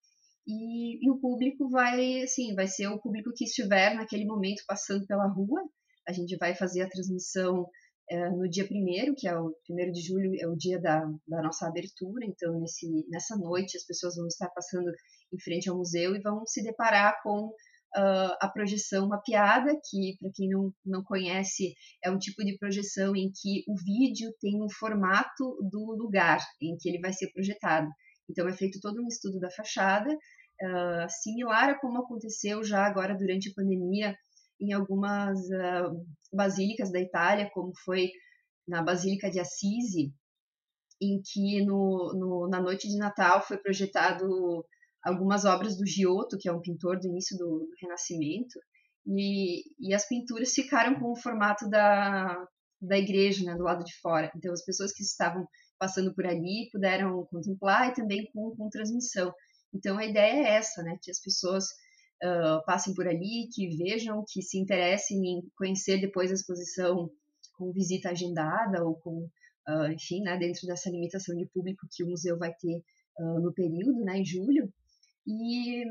E, 0.46 1.06
e, 1.06 1.10
o 1.10 1.20
público 1.20 1.70
vai, 1.70 2.22
assim, 2.22 2.54
vai 2.54 2.68
ser 2.68 2.88
o 2.88 3.00
público 3.00 3.32
que 3.34 3.46
estiver 3.46 3.96
naquele 3.96 4.26
momento 4.26 4.64
passando 4.68 5.06
pela 5.08 5.28
rua. 5.28 5.62
A 6.08 6.12
gente 6.12 6.36
vai 6.36 6.54
fazer 6.54 6.82
a 6.82 6.90
transmissão 6.90 7.66
é, 8.10 8.30
no 8.30 8.50
dia 8.50 8.68
primeiro, 8.68 9.16
que 9.16 9.28
é 9.28 9.38
o 9.38 9.56
primeiro 9.66 9.94
de 9.94 10.02
julho, 10.02 10.36
é 10.38 10.48
o 10.48 10.56
dia 10.56 10.82
da, 10.82 11.06
da 11.26 11.42
nossa 11.42 11.68
abertura. 11.68 12.26
Então, 12.26 12.60
nesse, 12.60 13.06
nessa 13.10 13.38
noite, 13.38 13.78
as 13.78 13.86
pessoas 13.86 14.18
vão 14.18 14.28
estar 14.28 14.50
passando 14.50 14.92
em 15.34 15.40
frente 15.40 15.70
ao 15.70 15.78
museu 15.78 16.14
e 16.14 16.22
vão 16.22 16.46
se 16.46 16.62
deparar 16.62 17.22
com 17.24 17.54
uh, 17.96 18.36
a 18.40 18.48
projeção 18.48 19.08
mapeada, 19.08 19.76
que, 19.90 20.18
para 20.20 20.30
quem 20.34 20.50
não, 20.50 20.74
não 20.86 21.04
conhece, 21.04 21.74
é 22.04 22.10
um 22.10 22.18
tipo 22.18 22.44
de 22.44 22.58
projeção 22.58 23.16
em 23.16 23.32
que 23.32 23.64
o 23.68 23.76
vídeo 23.76 24.34
tem 24.40 24.62
um 24.62 24.70
formato 24.70 25.58
do 25.72 25.96
lugar 25.96 26.40
em 26.62 26.76
que 26.78 26.90
ele 26.90 27.00
vai 27.00 27.14
ser 27.14 27.32
projetado. 27.32 27.88
Então, 28.30 28.48
é 28.48 28.54
feito 28.54 28.80
todo 28.80 29.02
um 29.02 29.08
estudo 29.08 29.40
da 29.40 29.50
fachada, 29.52 30.12
uh, 30.12 31.10
similar 31.10 31.70
a 31.70 31.80
como 31.80 32.00
aconteceu 32.00 32.64
já 32.64 32.86
agora 32.86 33.16
durante 33.16 33.50
a 33.50 33.54
pandemia 33.54 34.16
em 34.60 34.72
algumas 34.72 35.40
uh, 35.40 36.06
basílicas 36.32 36.92
da 36.92 37.00
Itália, 37.00 37.50
como 37.54 37.74
foi 37.84 38.10
na 38.68 38.82
Basílica 38.82 39.30
de 39.30 39.40
Assisi, 39.40 40.14
em 41.02 41.22
que 41.22 41.66
no, 41.66 42.14
no, 42.16 42.48
na 42.48 42.62
noite 42.62 42.88
de 42.88 42.98
Natal 42.98 43.42
foi 43.46 43.58
projetado 43.58 44.66
algumas 45.04 45.46
obras 45.46 45.78
do 45.78 45.86
Giotto, 45.86 46.38
que 46.38 46.48
é 46.48 46.54
um 46.54 46.62
pintor 46.62 47.00
do 47.00 47.08
início 47.08 47.38
do, 47.38 47.70
Renascimento, 47.82 48.60
e, 49.06 49.64
e, 49.80 49.94
as 49.94 50.08
pinturas 50.08 50.54
ficaram 50.54 50.98
com 50.98 51.12
o 51.12 51.16
formato 51.16 51.70
da, 51.70 52.48
da 52.82 52.98
igreja, 52.98 53.44
né, 53.44 53.54
do 53.56 53.64
lado 53.64 53.84
de 53.84 53.94
fora. 54.00 54.32
Então, 54.36 54.54
as 54.54 54.64
pessoas 54.64 54.94
que 54.94 55.04
estavam 55.04 55.46
passando 55.78 56.14
por 56.16 56.26
ali 56.26 56.70
puderam 56.72 57.26
contemplar 57.26 57.90
e 57.90 57.94
também 57.94 58.30
com, 58.32 58.56
com 58.56 58.70
transmissão. 58.70 59.34
Então, 59.74 59.98
a 59.98 60.06
ideia 60.06 60.48
é 60.48 60.56
essa, 60.56 60.82
né, 60.84 60.98
que 61.02 61.12
as 61.12 61.20
pessoas 61.20 61.66
uh, 62.24 62.64
passem 62.66 62.94
por 62.94 63.06
ali, 63.06 63.50
que 63.54 63.76
vejam, 63.76 64.24
que 64.26 64.42
se 64.42 64.58
interessem 64.58 65.18
em 65.18 65.42
conhecer 65.58 66.00
depois 66.00 66.32
a 66.32 66.36
exposição 66.36 67.10
com 67.58 67.74
visita 67.74 68.10
agendada 68.10 68.84
ou 68.86 68.96
com, 68.96 69.28
uh, 69.68 69.92
enfim, 69.92 70.22
né, 70.22 70.38
dentro 70.38 70.66
dessa 70.66 70.90
limitação 70.90 71.36
de 71.36 71.46
público 71.48 71.88
que 71.92 72.04
o 72.04 72.10
museu 72.10 72.38
vai 72.38 72.54
ter 72.54 72.82
uh, 73.20 73.42
no 73.42 73.54
período, 73.54 74.04
né, 74.06 74.20
em 74.20 74.26
julho. 74.26 74.72
E 75.26 75.84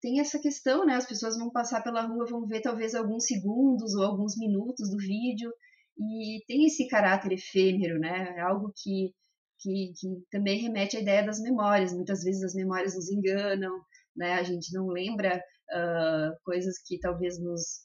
tem 0.00 0.20
essa 0.20 0.38
questão, 0.38 0.84
né, 0.84 0.94
as 0.94 1.06
pessoas 1.06 1.38
vão 1.38 1.50
passar 1.50 1.82
pela 1.82 2.02
rua, 2.02 2.26
vão 2.26 2.46
ver 2.46 2.60
talvez 2.60 2.94
alguns 2.94 3.24
segundos 3.26 3.94
ou 3.94 4.04
alguns 4.04 4.36
minutos 4.36 4.90
do 4.90 4.96
vídeo, 4.98 5.52
e 5.98 6.42
tem 6.46 6.66
esse 6.66 6.88
caráter 6.88 7.32
efêmero, 7.32 7.98
né, 8.00 8.34
é 8.36 8.40
algo 8.40 8.72
que 8.74 9.12
que, 9.60 9.92
que, 9.98 10.08
também 10.30 10.58
remete 10.58 10.96
à 10.96 11.00
ideia 11.00 11.24
das 11.24 11.40
memórias. 11.40 11.92
Muitas 11.92 12.22
vezes 12.22 12.42
as 12.42 12.54
memórias 12.54 12.94
nos 12.94 13.10
enganam, 13.10 13.78
né? 14.16 14.34
A 14.34 14.42
gente 14.42 14.72
não 14.72 14.86
lembra 14.88 15.36
uh, 15.36 16.34
coisas 16.42 16.76
que 16.84 16.98
talvez 16.98 17.38
nos, 17.38 17.80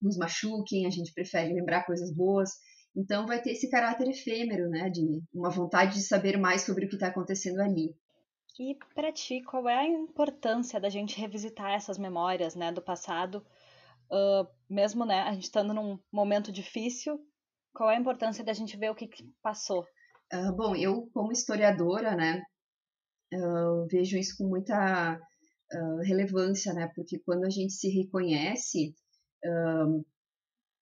nos 0.00 0.16
machuquem, 0.16 0.86
a 0.86 0.90
gente 0.90 1.12
prefere 1.12 1.52
lembrar 1.54 1.86
coisas 1.86 2.14
boas. 2.14 2.50
Então 2.94 3.26
vai 3.26 3.40
ter 3.40 3.52
esse 3.52 3.70
caráter 3.70 4.08
efêmero, 4.08 4.68
né, 4.68 4.90
de 4.90 5.22
uma 5.32 5.50
vontade 5.50 5.94
de 5.94 6.02
saber 6.02 6.36
mais 6.36 6.62
sobre 6.62 6.86
o 6.86 6.88
que 6.88 6.96
está 6.96 7.06
acontecendo 7.06 7.60
ali. 7.60 7.94
E 8.60 8.76
para 8.94 9.10
ti, 9.10 9.40
qual 9.40 9.66
é 9.66 9.74
a 9.74 9.88
importância 9.88 10.78
da 10.78 10.90
gente 10.90 11.18
revisitar 11.18 11.72
essas 11.72 11.96
memórias, 11.96 12.54
né, 12.54 12.70
do 12.70 12.82
passado, 12.82 13.42
uh, 14.12 14.46
mesmo, 14.68 15.06
né, 15.06 15.22
a 15.22 15.32
gente 15.32 15.44
estando 15.44 15.72
num 15.72 15.98
momento 16.12 16.52
difícil, 16.52 17.18
qual 17.74 17.90
é 17.90 17.96
a 17.96 17.98
importância 17.98 18.44
da 18.44 18.52
gente 18.52 18.76
ver 18.76 18.90
o 18.90 18.94
que, 18.94 19.08
que 19.08 19.24
passou? 19.42 19.86
Uh, 20.30 20.54
bom, 20.54 20.76
eu 20.76 21.08
como 21.14 21.32
historiadora, 21.32 22.14
né, 22.14 22.42
uh, 23.32 23.86
vejo 23.90 24.18
isso 24.18 24.36
com 24.36 24.46
muita 24.46 25.18
relevância, 26.04 26.74
né? 26.74 26.90
Porque 26.96 27.20
quando 27.20 27.44
a 27.44 27.48
gente 27.48 27.72
se 27.74 27.88
reconhece, 27.88 28.92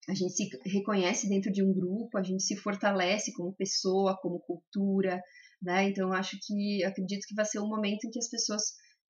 a 0.09 0.15
gente 0.15 0.33
se 0.33 0.49
reconhece 0.65 1.29
dentro 1.29 1.53
de 1.53 1.63
um 1.63 1.75
grupo, 1.75 2.17
a 2.17 2.23
gente 2.23 2.43
se 2.43 2.57
fortalece 2.57 3.35
como 3.35 3.55
pessoa, 3.55 4.17
como 4.23 4.41
cultura, 4.41 5.23
né? 5.63 5.89
Então 5.89 6.13
acho 6.13 6.39
que 6.41 6.85
acredito 6.85 7.27
que 7.27 7.35
vai 7.35 7.45
ser 7.45 7.61
um 7.61 7.69
momento 7.69 8.05
em 8.05 8.11
que 8.11 8.19
as 8.19 8.29
pessoas 8.29 8.63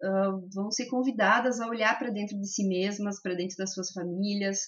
uh, 0.03 0.49
vão 0.53 0.71
ser 0.71 0.87
convidadas 0.87 1.61
a 1.61 1.69
olhar 1.69 1.99
para 1.99 2.11
dentro 2.11 2.39
de 2.39 2.49
si 2.49 2.67
mesmas, 2.67 3.21
para 3.21 3.35
dentro 3.35 3.57
das 3.57 3.73
suas 3.73 3.91
famílias. 3.93 4.61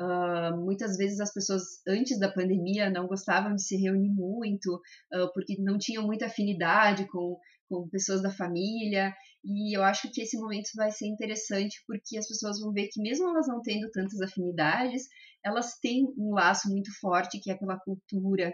Uh, 0.00 0.56
muitas 0.56 0.96
vezes 0.96 1.20
as 1.20 1.34
pessoas 1.34 1.62
antes 1.86 2.18
da 2.18 2.32
pandemia 2.32 2.88
não 2.88 3.06
gostavam 3.06 3.54
de 3.54 3.62
se 3.62 3.76
reunir 3.76 4.08
muito 4.08 4.76
uh, 4.76 5.30
porque 5.34 5.56
não 5.58 5.76
tinham 5.76 6.06
muita 6.06 6.26
afinidade 6.26 7.06
com, 7.08 7.36
com 7.68 7.88
pessoas 7.90 8.22
da 8.22 8.30
família 8.30 9.12
e 9.44 9.76
eu 9.76 9.82
acho 9.82 10.10
que 10.10 10.22
esse 10.22 10.38
momento 10.38 10.70
vai 10.76 10.90
ser 10.90 11.06
interessante 11.08 11.82
porque 11.86 12.16
as 12.16 12.26
pessoas 12.28 12.60
vão 12.60 12.72
ver 12.72 12.88
que, 12.90 13.02
mesmo 13.02 13.28
elas 13.28 13.48
não 13.48 13.60
tendo 13.60 13.90
tantas 13.90 14.20
afinidades, 14.20 15.02
elas 15.44 15.78
têm 15.78 16.06
um 16.16 16.32
laço 16.32 16.70
muito 16.70 16.90
forte 17.00 17.40
que 17.40 17.50
é 17.50 17.56
pela 17.56 17.78
cultura, 17.80 18.52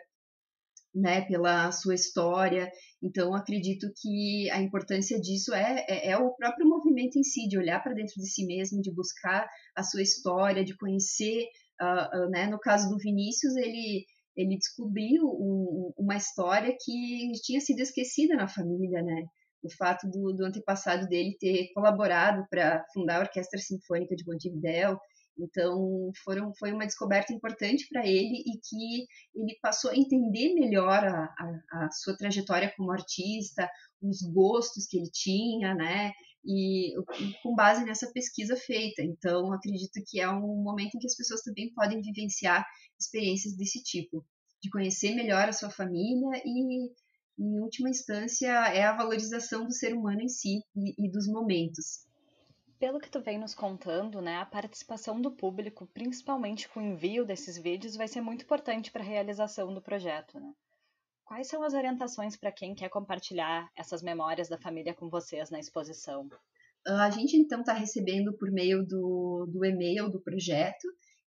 né, 1.00 1.22
pela 1.22 1.70
sua 1.72 1.94
história. 1.94 2.70
Então, 3.02 3.34
acredito 3.34 3.86
que 4.00 4.50
a 4.50 4.60
importância 4.60 5.20
disso 5.20 5.54
é, 5.54 5.84
é, 5.88 6.10
é 6.10 6.16
o 6.16 6.34
próprio 6.34 6.68
movimento 6.68 7.18
em 7.18 7.22
si, 7.22 7.48
de 7.48 7.58
olhar 7.58 7.82
para 7.82 7.94
dentro 7.94 8.14
de 8.16 8.28
si 8.28 8.44
mesmo, 8.46 8.82
de 8.82 8.92
buscar 8.92 9.48
a 9.76 9.82
sua 9.82 10.02
história, 10.02 10.64
de 10.64 10.76
conhecer. 10.76 11.44
Uh, 11.80 12.26
uh, 12.26 12.30
né? 12.30 12.46
No 12.46 12.58
caso 12.58 12.88
do 12.88 12.98
Vinícius, 12.98 13.56
ele, 13.56 14.04
ele 14.36 14.56
descobriu 14.56 15.24
um, 15.24 15.92
uma 15.96 16.16
história 16.16 16.76
que 16.78 17.32
tinha 17.42 17.60
sido 17.60 17.80
esquecida 17.80 18.34
na 18.34 18.48
família, 18.48 19.02
né? 19.02 19.24
o 19.62 19.70
fato 19.76 20.08
do, 20.08 20.32
do 20.32 20.44
antepassado 20.44 21.06
dele 21.08 21.36
ter 21.38 21.72
colaborado 21.74 22.46
para 22.48 22.84
fundar 22.92 23.16
a 23.16 23.22
Orquestra 23.22 23.58
Sinfônica 23.58 24.14
de 24.14 24.24
Montevidéu. 24.26 24.98
Então, 25.38 26.10
foram, 26.24 26.52
foi 26.58 26.72
uma 26.72 26.84
descoberta 26.84 27.32
importante 27.32 27.86
para 27.88 28.04
ele 28.04 28.42
e 28.44 28.58
que 28.58 29.06
ele 29.34 29.56
passou 29.62 29.90
a 29.90 29.96
entender 29.96 30.52
melhor 30.54 31.04
a, 31.04 31.24
a, 31.24 31.84
a, 31.84 31.90
sua 31.92 32.16
trajetória 32.16 32.72
como 32.76 32.90
artista, 32.90 33.70
os 34.02 34.20
gostos 34.22 34.86
que 34.86 34.98
ele 34.98 35.10
tinha, 35.10 35.74
né? 35.74 36.12
E 36.44 36.92
com 37.42 37.54
base 37.54 37.84
nessa 37.84 38.10
pesquisa 38.12 38.56
feita. 38.56 39.02
Então, 39.02 39.52
acredito 39.52 40.02
que 40.06 40.20
é 40.20 40.28
um 40.28 40.62
momento 40.62 40.96
em 40.96 40.98
que 40.98 41.06
as 41.06 41.16
pessoas 41.16 41.42
também 41.42 41.72
podem 41.72 42.00
vivenciar 42.00 42.66
experiências 42.98 43.56
desse 43.56 43.82
tipo, 43.82 44.24
de 44.60 44.70
conhecer 44.70 45.14
melhor 45.14 45.48
a 45.48 45.52
sua 45.52 45.70
família 45.70 46.42
e, 46.44 46.90
em 47.38 47.60
última 47.60 47.90
instância, 47.90 48.48
é 48.48 48.82
a 48.82 48.96
valorização 48.96 49.66
do 49.66 49.72
ser 49.72 49.94
humano 49.94 50.20
em 50.20 50.28
si 50.28 50.60
e, 50.74 51.06
e 51.06 51.10
dos 51.10 51.28
momentos. 51.28 52.07
Pelo 52.78 53.00
que 53.00 53.10
tu 53.10 53.20
vem 53.20 53.38
nos 53.38 53.56
contando, 53.56 54.20
né, 54.20 54.36
a 54.36 54.46
participação 54.46 55.20
do 55.20 55.32
público, 55.32 55.88
principalmente 55.92 56.68
com 56.68 56.78
o 56.78 56.82
envio 56.82 57.26
desses 57.26 57.58
vídeos, 57.58 57.96
vai 57.96 58.06
ser 58.06 58.20
muito 58.20 58.44
importante 58.44 58.92
para 58.92 59.02
a 59.02 59.06
realização 59.06 59.74
do 59.74 59.82
projeto, 59.82 60.38
né? 60.38 60.54
Quais 61.24 61.48
são 61.48 61.64
as 61.64 61.74
orientações 61.74 62.36
para 62.36 62.52
quem 62.52 62.76
quer 62.76 62.88
compartilhar 62.88 63.68
essas 63.76 64.00
memórias 64.00 64.48
da 64.48 64.56
família 64.56 64.94
com 64.94 65.08
vocês 65.08 65.50
na 65.50 65.58
exposição? 65.58 66.28
Ah, 66.86 67.06
a 67.06 67.10
gente 67.10 67.36
então 67.36 67.58
está 67.60 67.72
recebendo 67.72 68.32
por 68.38 68.52
meio 68.52 68.86
do, 68.86 69.44
do 69.52 69.64
e-mail 69.64 70.08
do 70.08 70.22
projeto, 70.22 70.86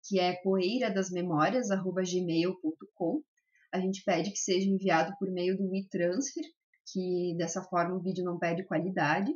que 0.09 0.19
é 0.19 0.41
poeiradasmemórias@gmail.com. 0.43 3.23
A 3.71 3.79
gente 3.79 4.03
pede 4.03 4.31
que 4.31 4.39
seja 4.39 4.71
enviado 4.71 5.15
por 5.19 5.31
meio 5.31 5.59
do 5.59 5.69
WeTransfer, 5.69 6.45
que 6.91 7.35
dessa 7.37 7.63
forma 7.63 7.97
o 7.97 8.03
vídeo 8.03 8.25
não 8.25 8.39
perde 8.39 8.65
qualidade 8.65 9.31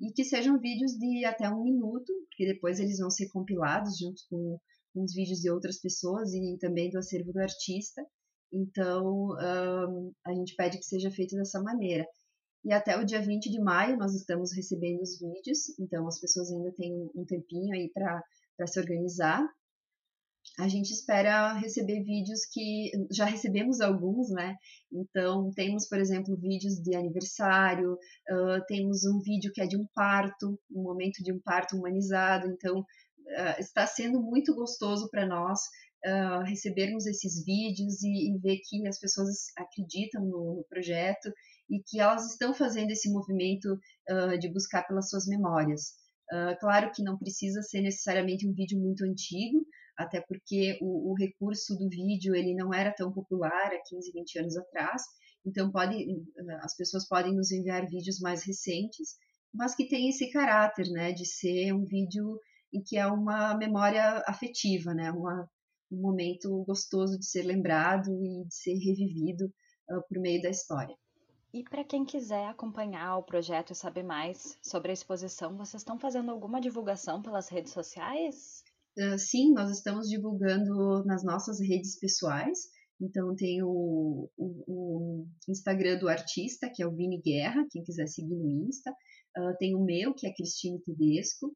e 0.00 0.12
que 0.12 0.24
sejam 0.24 0.58
vídeos 0.58 0.92
de 0.92 1.24
até 1.24 1.48
um 1.48 1.62
minuto, 1.62 2.12
porque 2.28 2.46
depois 2.46 2.78
eles 2.78 2.98
vão 2.98 3.10
ser 3.10 3.28
compilados 3.28 3.98
junto 3.98 4.22
com, 4.28 4.58
os 4.98 5.12
vídeos 5.12 5.40
de 5.40 5.50
outras 5.50 5.78
pessoas 5.78 6.32
e 6.32 6.56
também 6.58 6.88
do 6.88 6.98
acervo 6.98 7.30
do 7.30 7.38
artista. 7.38 8.02
Então, 8.50 9.28
um, 9.28 10.12
a 10.24 10.32
gente 10.32 10.54
pede 10.56 10.78
que 10.78 10.84
seja 10.84 11.10
feito 11.10 11.36
dessa 11.36 11.60
maneira. 11.60 12.06
E 12.64 12.72
até 12.72 12.98
o 12.98 13.04
dia 13.04 13.20
20 13.20 13.50
de 13.50 13.60
maio 13.60 13.98
nós 13.98 14.14
estamos 14.14 14.54
recebendo 14.54 15.02
os 15.02 15.18
vídeos, 15.18 15.78
então 15.78 16.06
as 16.06 16.18
pessoas 16.18 16.50
ainda 16.50 16.72
têm 16.72 17.10
um 17.14 17.24
tempinho 17.26 17.74
aí 17.74 17.90
para 17.92 18.66
se 18.66 18.80
organizar 18.80 19.46
a 20.58 20.68
gente 20.68 20.90
espera 20.90 21.52
receber 21.52 22.02
vídeos 22.02 22.46
que 22.50 22.90
já 23.10 23.26
recebemos 23.26 23.80
alguns, 23.80 24.30
né? 24.30 24.56
Então, 24.90 25.50
temos, 25.54 25.86
por 25.86 25.98
exemplo, 25.98 26.36
vídeos 26.36 26.76
de 26.76 26.96
aniversário, 26.96 27.92
uh, 27.92 28.64
temos 28.66 29.04
um 29.04 29.20
vídeo 29.20 29.52
que 29.52 29.60
é 29.60 29.66
de 29.66 29.76
um 29.76 29.86
parto, 29.94 30.58
um 30.70 30.82
momento 30.82 31.22
de 31.22 31.32
um 31.32 31.40
parto 31.40 31.76
humanizado. 31.76 32.48
Então, 32.48 32.80
uh, 32.80 33.60
está 33.60 33.86
sendo 33.86 34.22
muito 34.22 34.54
gostoso 34.54 35.10
para 35.10 35.26
nós 35.26 35.60
uh, 36.06 36.42
recebermos 36.44 37.06
esses 37.06 37.44
vídeos 37.44 38.02
e, 38.02 38.30
e, 38.30 38.38
ver 38.38 38.58
que 38.66 38.86
as 38.88 38.98
pessoas 38.98 39.48
acreditam 39.58 40.24
no, 40.24 40.54
no, 40.56 40.64
projeto 40.70 41.30
e 41.68 41.82
que 41.86 42.00
elas 42.00 42.30
estão 42.30 42.54
fazendo 42.54 42.92
esse 42.92 43.10
movimento 43.10 43.78
de 44.38 44.48
buscar 44.52 44.86
pelas 44.86 45.10
suas 45.10 45.26
memórias. 45.26 45.94
claro 46.60 46.92
que 46.94 47.02
não 47.02 47.18
precisa 47.18 47.60
ser 47.60 47.80
necessariamente 47.80 48.48
um 48.48 48.54
vídeo 48.54 48.78
muito 48.78 49.04
antigo, 49.04 49.66
até 49.96 50.20
porque 50.20 50.78
o, 50.80 51.12
o, 51.12 51.14
recurso 51.14 51.76
do 51.76 51.88
vídeo 51.88 52.34
ele 52.34 52.54
não 52.54 52.72
era 52.72 52.92
tão 52.92 53.12
popular 53.12 53.72
há 53.72 53.82
15, 53.88 54.12
20 54.12 54.38
anos 54.40 54.56
atrás, 54.56 55.02
então 55.44 55.70
pode, 55.70 56.04
as 56.60 56.76
pessoas 56.76 57.08
podem 57.08 57.34
nos 57.34 57.52
enviar 57.52 57.86
vídeos 57.86 58.18
mais 58.20 58.44
recentes, 58.44 59.16
mas 59.54 59.74
que 59.74 59.88
tem 59.88 60.08
esse 60.08 60.30
caráter, 60.30 60.88
né, 60.90 61.12
de 61.12 61.24
ser 61.24 61.72
um 61.72 61.84
vídeo 61.84 62.38
em 62.72 62.82
que 62.82 62.98
é 62.98 63.06
uma 63.06 63.56
memória 63.56 64.22
afetiva, 64.26 64.92
né, 64.92 65.10
uma, 65.12 65.48
um 65.90 66.00
momento 66.00 66.64
gostoso 66.66 67.18
de 67.18 67.26
ser 67.26 67.42
lembrado 67.42 68.10
e 68.22 68.44
de 68.46 68.54
ser 68.54 68.74
revivido 68.74 69.46
uh, 69.90 70.02
por 70.08 70.18
meio 70.20 70.42
da 70.42 70.50
história. 70.50 70.94
E 71.54 71.62
para 71.62 71.84
quem 71.84 72.04
quiser 72.04 72.46
acompanhar 72.48 73.16
o 73.16 73.22
projeto 73.22 73.72
e 73.72 73.74
saber 73.74 74.02
mais 74.02 74.58
sobre 74.62 74.90
a 74.90 74.94
exposição, 74.94 75.56
vocês 75.56 75.80
estão 75.80 75.98
fazendo 75.98 76.30
alguma 76.30 76.60
divulgação 76.60 77.22
pelas 77.22 77.48
redes 77.48 77.72
sociais? 77.72 78.62
Uh, 78.98 79.18
sim, 79.18 79.52
nós 79.52 79.70
estamos 79.70 80.08
divulgando 80.08 81.04
nas 81.04 81.22
nossas 81.22 81.60
redes 81.60 81.98
pessoais. 81.98 82.58
Então, 83.00 83.36
tem 83.36 83.62
o, 83.62 84.30
o, 84.38 84.64
o, 84.66 85.26
Instagram 85.48 85.98
do 85.98 86.08
artista, 86.08 86.70
que 86.72 86.82
é 86.82 86.86
o 86.86 86.94
Vini 86.94 87.20
Guerra, 87.20 87.66
quem 87.70 87.82
quiser 87.82 88.06
seguir 88.06 88.34
no 88.34 88.66
Insta. 88.66 88.90
Uh, 89.36 89.54
tem 89.58 89.74
o 89.74 89.84
meu, 89.84 90.14
que 90.14 90.26
é 90.26 90.32
Cristine 90.32 90.80
Tedesco. 90.80 91.48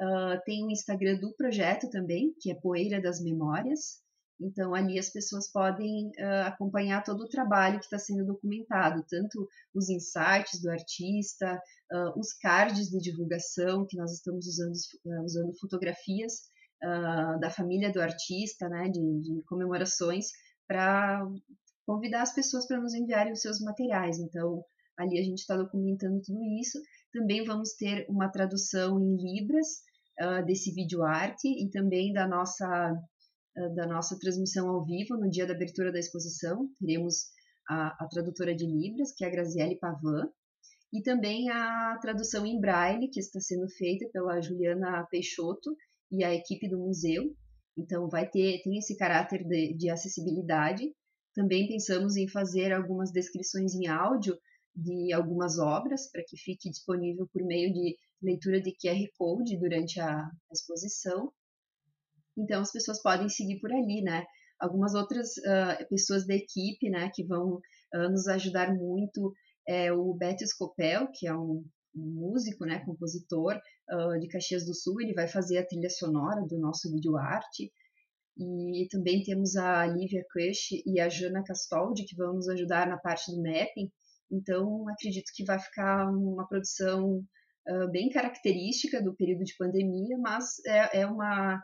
Uh, 0.00 0.40
tem 0.44 0.64
o 0.64 0.70
Instagram 0.70 1.18
do 1.18 1.34
projeto 1.34 1.90
também, 1.90 2.32
que 2.40 2.52
é 2.52 2.54
Poeira 2.54 3.02
das 3.02 3.20
Memórias. 3.20 4.00
Então, 4.40 4.72
ali 4.72 5.00
as 5.00 5.10
pessoas 5.10 5.50
podem 5.50 6.06
uh, 6.10 6.46
acompanhar 6.46 7.02
todo 7.02 7.24
o 7.24 7.28
trabalho 7.28 7.80
que 7.80 7.86
está 7.86 7.98
sendo 7.98 8.24
documentado, 8.24 9.04
tanto 9.10 9.48
os 9.74 9.88
insights 9.88 10.62
do 10.62 10.70
artista, 10.70 11.60
uh, 11.92 12.16
os 12.16 12.32
cards 12.34 12.88
de 12.88 12.98
divulgação, 13.00 13.84
que 13.84 13.96
nós 13.96 14.12
estamos 14.12 14.46
usando, 14.46 14.74
usando 15.24 15.58
fotografias 15.58 16.42
uh, 16.82 17.38
da 17.40 17.50
família 17.50 17.92
do 17.92 18.00
artista, 18.00 18.68
né, 18.68 18.88
de, 18.88 19.20
de 19.20 19.42
comemorações, 19.44 20.26
para 20.66 21.26
convidar 21.86 22.22
as 22.22 22.34
pessoas 22.34 22.66
para 22.66 22.80
nos 22.80 22.94
enviarem 22.94 23.32
os 23.32 23.40
seus 23.40 23.60
materiais. 23.60 24.18
Então, 24.18 24.62
ali 24.98 25.18
a 25.18 25.22
gente 25.22 25.38
está 25.38 25.56
documentando 25.56 26.20
tudo 26.20 26.38
isso. 26.60 26.78
Também 27.12 27.44
vamos 27.44 27.74
ter 27.74 28.06
uma 28.08 28.28
tradução 28.28 29.00
em 29.00 29.16
Libras 29.16 29.66
uh, 30.20 30.44
desse 30.44 30.72
vídeo 30.72 31.02
arte 31.02 31.48
e 31.48 31.70
também 31.70 32.12
da 32.12 32.28
nossa, 32.28 32.92
uh, 33.56 33.74
da 33.74 33.86
nossa 33.86 34.18
transmissão 34.18 34.68
ao 34.68 34.84
vivo 34.84 35.16
no 35.16 35.30
dia 35.30 35.46
da 35.46 35.54
abertura 35.54 35.90
da 35.90 35.98
exposição. 35.98 36.68
Teremos 36.78 37.28
a, 37.68 38.04
a 38.04 38.08
tradutora 38.08 38.54
de 38.54 38.66
Libras, 38.66 39.12
que 39.16 39.24
é 39.24 39.28
a 39.28 39.30
Graziele 39.30 39.78
Pavan, 39.78 40.28
e 40.92 41.02
também 41.02 41.50
a 41.50 41.98
tradução 42.00 42.46
em 42.46 42.60
braille, 42.60 43.10
que 43.10 43.20
está 43.20 43.40
sendo 43.40 43.68
feita 43.68 44.08
pela 44.12 44.40
Juliana 44.40 45.06
Peixoto, 45.10 45.76
e 46.10 46.24
a 46.24 46.34
equipe 46.34 46.68
do 46.68 46.78
museu. 46.78 47.24
Então, 47.76 48.08
vai 48.08 48.28
ter 48.28 48.60
tem 48.62 48.78
esse 48.78 48.96
caráter 48.96 49.44
de, 49.44 49.74
de 49.74 49.90
acessibilidade. 49.90 50.92
Também 51.34 51.68
pensamos 51.68 52.16
em 52.16 52.28
fazer 52.28 52.72
algumas 52.72 53.12
descrições 53.12 53.74
em 53.74 53.86
áudio 53.86 54.36
de 54.74 55.12
algumas 55.12 55.58
obras 55.58 56.10
para 56.10 56.22
que 56.26 56.36
fique 56.36 56.70
disponível 56.70 57.28
por 57.32 57.44
meio 57.44 57.72
de 57.72 57.96
leitura 58.22 58.60
de 58.60 58.72
QR 58.72 58.98
Code 59.16 59.58
durante 59.58 60.00
a, 60.00 60.28
exposição. 60.52 61.32
Então, 62.36 62.60
as 62.60 62.72
pessoas 62.72 63.02
podem 63.02 63.28
seguir 63.28 63.60
por 63.60 63.72
ali, 63.72 64.02
né? 64.02 64.24
Algumas 64.60 64.94
outras 64.94 65.36
uh, 65.38 65.88
pessoas 65.88 66.26
da 66.26 66.34
equipe, 66.34 66.90
né, 66.90 67.10
que 67.14 67.24
vão 67.24 67.56
uh, 67.94 68.10
nos 68.10 68.26
ajudar 68.26 68.74
muito 68.74 69.32
é 69.68 69.92
o 69.92 70.14
Beto 70.14 70.46
Scopel, 70.46 71.08
que 71.12 71.28
é 71.28 71.36
um 71.36 71.64
músico, 71.94 72.64
né, 72.64 72.82
compositor 72.84 73.60
de 74.20 74.28
Caxias 74.28 74.66
do 74.66 74.74
Sul, 74.74 75.00
ele 75.00 75.14
vai 75.14 75.26
fazer 75.26 75.58
a 75.58 75.66
trilha 75.66 75.88
sonora 75.88 76.42
do 76.46 76.58
nosso 76.58 76.90
vídeo 76.90 77.16
arte. 77.16 77.72
E 78.38 78.86
também 78.90 79.22
temos 79.22 79.56
a 79.56 79.86
Lívia 79.86 80.24
Kush 80.32 80.82
e 80.86 81.00
a 81.00 81.08
Jana 81.08 81.42
Castoldi, 81.42 82.04
que 82.04 82.14
vão 82.14 82.34
nos 82.34 82.48
ajudar 82.48 82.86
na 82.86 82.98
parte 82.98 83.32
do 83.32 83.42
mapping. 83.42 83.90
Então, 84.30 84.88
acredito 84.88 85.32
que 85.34 85.44
vai 85.44 85.58
ficar 85.58 86.08
uma 86.08 86.46
produção 86.46 87.24
uh, 87.68 87.90
bem 87.90 88.10
característica 88.10 89.02
do 89.02 89.16
período 89.16 89.42
de 89.42 89.56
pandemia, 89.56 90.16
mas 90.18 90.58
é, 90.66 91.00
é 91.00 91.06
uma, 91.06 91.60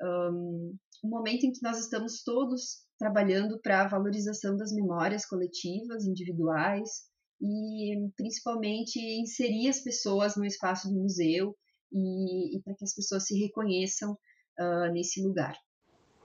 um, 0.00 0.76
um 1.04 1.08
momento 1.08 1.44
em 1.44 1.52
que 1.52 1.62
nós 1.62 1.80
estamos 1.80 2.22
todos 2.22 2.82
trabalhando 2.98 3.58
para 3.60 3.82
a 3.82 3.88
valorização 3.88 4.56
das 4.56 4.72
memórias 4.72 5.26
coletivas, 5.26 6.04
individuais, 6.04 7.10
e 7.40 7.96
principalmente 8.16 9.00
inserir 9.00 9.68
as 9.68 9.80
pessoas 9.80 10.36
no 10.36 10.44
espaço 10.44 10.88
do 10.88 11.00
museu 11.00 11.56
e, 11.92 12.56
e 12.56 12.62
para 12.62 12.74
que 12.74 12.84
as 12.84 12.94
pessoas 12.94 13.26
se 13.26 13.38
reconheçam 13.38 14.12
uh, 14.12 14.92
nesse 14.92 15.22
lugar. 15.22 15.56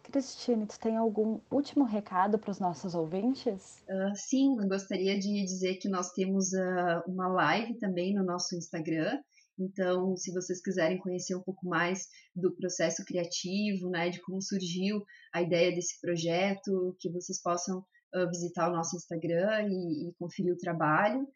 Cristine, 0.03 0.65
tu 0.65 0.79
tem 0.79 0.95
algum 0.95 1.41
último 1.51 1.83
recado 1.83 2.39
para 2.39 2.51
os 2.51 2.59
nossos 2.59 2.95
ouvintes? 2.95 3.83
Uh, 3.89 4.15
sim, 4.15 4.55
gostaria 4.67 5.19
de 5.19 5.43
dizer 5.43 5.75
que 5.75 5.89
nós 5.89 6.11
temos 6.13 6.53
uh, 6.53 7.03
uma 7.11 7.27
live 7.27 7.77
também 7.77 8.13
no 8.13 8.23
nosso 8.23 8.55
Instagram. 8.55 9.19
Então, 9.59 10.15
se 10.15 10.31
vocês 10.31 10.61
quiserem 10.61 10.99
conhecer 10.99 11.35
um 11.35 11.41
pouco 11.41 11.67
mais 11.67 12.07
do 12.35 12.55
processo 12.55 13.03
criativo, 13.03 13.89
né, 13.89 14.09
de 14.09 14.21
como 14.21 14.41
surgiu 14.41 15.03
a 15.33 15.41
ideia 15.41 15.73
desse 15.73 15.99
projeto, 15.99 16.95
que 16.99 17.11
vocês 17.11 17.41
possam 17.41 17.79
uh, 17.79 18.29
visitar 18.29 18.69
o 18.69 18.75
nosso 18.75 18.95
Instagram 18.95 19.67
e, 19.67 20.09
e, 20.09 20.13
conferir 20.17 20.53
o 20.53 20.57
trabalho. 20.57 21.27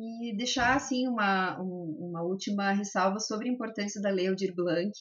E 0.00 0.36
deixar, 0.36 0.76
assim, 0.76 1.08
uma, 1.08 1.60
um, 1.60 2.08
uma 2.08 2.22
última 2.22 2.70
ressalva 2.70 3.18
sobre 3.18 3.48
a 3.48 3.52
importância 3.52 4.00
da 4.00 4.10
Lei 4.10 4.28
Aldir 4.28 4.54
Blanc 4.54 4.92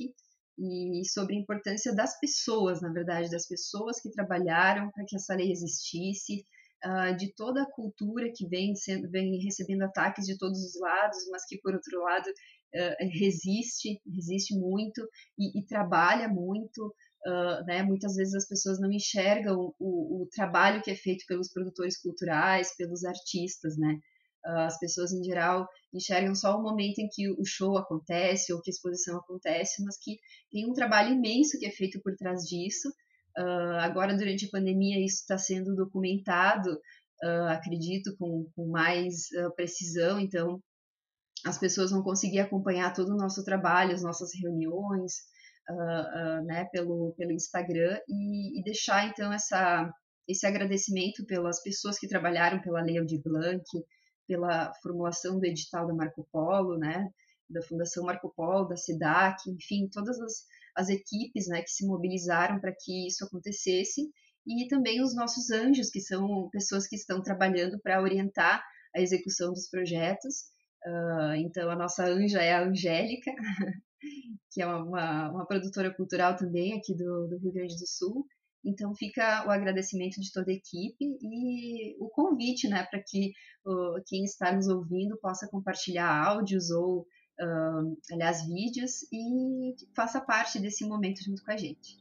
e 0.57 1.07
sobre 1.07 1.35
a 1.35 1.39
importância 1.39 1.93
das 1.93 2.19
pessoas, 2.19 2.81
na 2.81 2.91
verdade, 2.91 3.29
das 3.29 3.47
pessoas 3.47 4.01
que 4.01 4.09
trabalharam 4.09 4.89
para 4.89 5.05
que 5.05 5.15
essa 5.15 5.35
lei 5.35 5.51
existisse, 5.51 6.43
uh, 6.83 7.15
de 7.15 7.31
toda 7.35 7.61
a 7.61 7.71
cultura 7.71 8.31
que 8.33 8.47
vem, 8.47 8.75
sendo, 8.75 9.07
vem 9.11 9.37
recebendo 9.43 9.83
ataques 9.83 10.25
de 10.25 10.35
todos 10.35 10.59
os 10.59 10.81
lados, 10.81 11.29
mas 11.29 11.45
que, 11.45 11.59
por 11.59 11.75
outro 11.75 12.01
lado, 12.01 12.27
uh, 12.27 13.19
resiste, 13.19 14.01
resiste 14.11 14.57
muito 14.57 15.07
e, 15.37 15.59
e 15.59 15.65
trabalha 15.65 16.27
muito. 16.27 16.91
Uh, 17.23 17.63
né? 17.65 17.83
Muitas 17.83 18.15
vezes 18.15 18.33
as 18.33 18.47
pessoas 18.47 18.79
não 18.79 18.91
enxergam 18.91 19.75
o, 19.77 20.23
o, 20.23 20.29
trabalho 20.31 20.81
que 20.81 20.89
é 20.89 20.95
feito 20.95 21.25
pelos 21.27 21.51
produtores 21.51 21.99
culturais, 22.01 22.75
pelos 22.75 23.03
artistas, 23.03 23.77
né? 23.77 23.99
As 24.47 24.79
pessoas 24.79 25.11
em 25.11 25.23
geral 25.23 25.67
enxergam 25.93 26.33
só 26.33 26.57
o 26.57 26.61
momento 26.61 26.99
em 26.99 27.09
que 27.09 27.29
o 27.29 27.45
show 27.45 27.77
acontece 27.77 28.53
ou 28.53 28.61
que 28.61 28.69
a 28.69 28.73
exposição 28.73 29.17
acontece, 29.17 29.83
mas 29.83 29.97
que 29.97 30.17
tem 30.51 30.69
um 30.69 30.73
trabalho 30.73 31.13
imenso 31.13 31.59
que 31.59 31.65
é 31.65 31.71
feito 31.71 31.99
por 32.01 32.15
trás 32.15 32.43
disso. 32.43 32.87
Uh, 33.37 33.77
agora, 33.81 34.15
durante 34.15 34.45
a 34.45 34.49
pandemia, 34.49 35.03
isso 35.03 35.21
está 35.21 35.37
sendo 35.37 35.75
documentado, 35.75 36.71
uh, 37.23 37.47
acredito, 37.49 38.15
com, 38.17 38.49
com 38.55 38.67
mais 38.67 39.29
uh, 39.31 39.53
precisão, 39.55 40.19
então 40.19 40.61
as 41.45 41.57
pessoas 41.57 41.91
vão 41.91 42.01
conseguir 42.01 42.39
acompanhar 42.39 42.93
todo 42.93 43.09
o 43.09 43.17
nosso 43.17 43.43
trabalho, 43.43 43.93
as 43.93 44.01
nossas 44.01 44.29
reuniões, 44.41 45.13
né, 46.45 46.65
pelo, 46.71 47.13
pelo 47.17 47.33
Instagram 47.33 47.99
e, 48.07 48.57
e, 48.57 48.63
deixar, 48.63 49.05
então, 49.05 49.31
essa, 49.31 49.91
esse 50.27 50.47
agradecimento 50.47 51.25
pelas 51.25 51.61
pessoas 51.61 51.99
que 51.99 52.07
trabalharam 52.07 52.61
pela 52.61 52.81
Lei 52.81 53.03
de 53.05 53.21
Blanc, 53.21 53.63
pela 54.27 54.73
formulação 54.81 55.39
do 55.39 55.45
edital 55.45 55.87
da 55.87 55.93
Marco 55.93 56.27
Polo, 56.31 56.77
né, 56.77 57.09
da 57.49 57.61
Fundação 57.61 58.03
Marco 58.03 58.31
Polo, 58.35 58.67
da 58.67 58.75
SEDAC, 58.75 59.49
enfim, 59.49 59.87
todas 59.91 60.19
as 60.19 60.45
as 60.77 60.89
equipes 60.89 61.47
né, 61.47 61.63
que 61.63 61.71
se 61.71 61.85
mobilizaram 61.87 62.59
para 62.59 62.71
que 62.71 63.07
isso 63.07 63.25
acontecesse, 63.25 64.07
e 64.45 64.67
também 64.67 65.01
os 65.01 65.15
nossos 65.15 65.49
anjos, 65.49 65.89
que 65.89 65.99
são 65.99 66.47
pessoas 66.51 66.87
que 66.87 66.95
estão 66.95 67.21
trabalhando 67.21 67.79
para 67.81 68.01
orientar 68.01 68.63
a 68.95 69.01
execução 69.01 69.51
dos 69.51 69.67
projetos. 69.67 70.45
Uh, 70.85 71.33
então, 71.37 71.69
a 71.69 71.75
nossa 71.75 72.05
anja 72.05 72.41
é 72.41 72.53
a 72.53 72.63
Angélica, 72.63 73.31
que 74.51 74.61
é 74.61 74.67
uma, 74.67 75.31
uma, 75.31 75.45
produtora 75.47 75.93
cultural 75.93 76.37
também 76.37 76.77
aqui 76.77 76.95
do, 76.95 77.27
do 77.27 77.39
Rio 77.39 77.51
Grande 77.51 77.75
do 77.75 77.87
Sul. 77.87 78.25
Então 78.67 78.93
fica 78.93 79.47
o 79.47 79.49
agradecimento 79.49 80.19
de 80.19 80.29
toda 80.29 80.51
a 80.51 80.53
equipe 80.53 81.17
e 81.21 81.95
o 82.03 82.09
convite, 82.09 82.67
né, 82.67 82.85
para 82.91 83.01
que 83.01 83.31
uh, 83.65 84.03
quem 84.05 84.25
está 84.25 84.51
nos 84.51 84.67
ouvindo 84.67 85.17
possa 85.21 85.47
compartilhar 85.47 86.27
áudios 86.27 86.69
ou 86.69 86.99
uh, 86.99 87.97
aliás, 88.11 88.45
vídeos 88.45 89.03
e 89.11 89.73
faça 89.95 90.19
parte 90.19 90.59
desse 90.59 90.85
momento 90.85 91.23
junto 91.23 91.41
com 91.45 91.51
a 91.51 91.55
gente. 91.55 91.97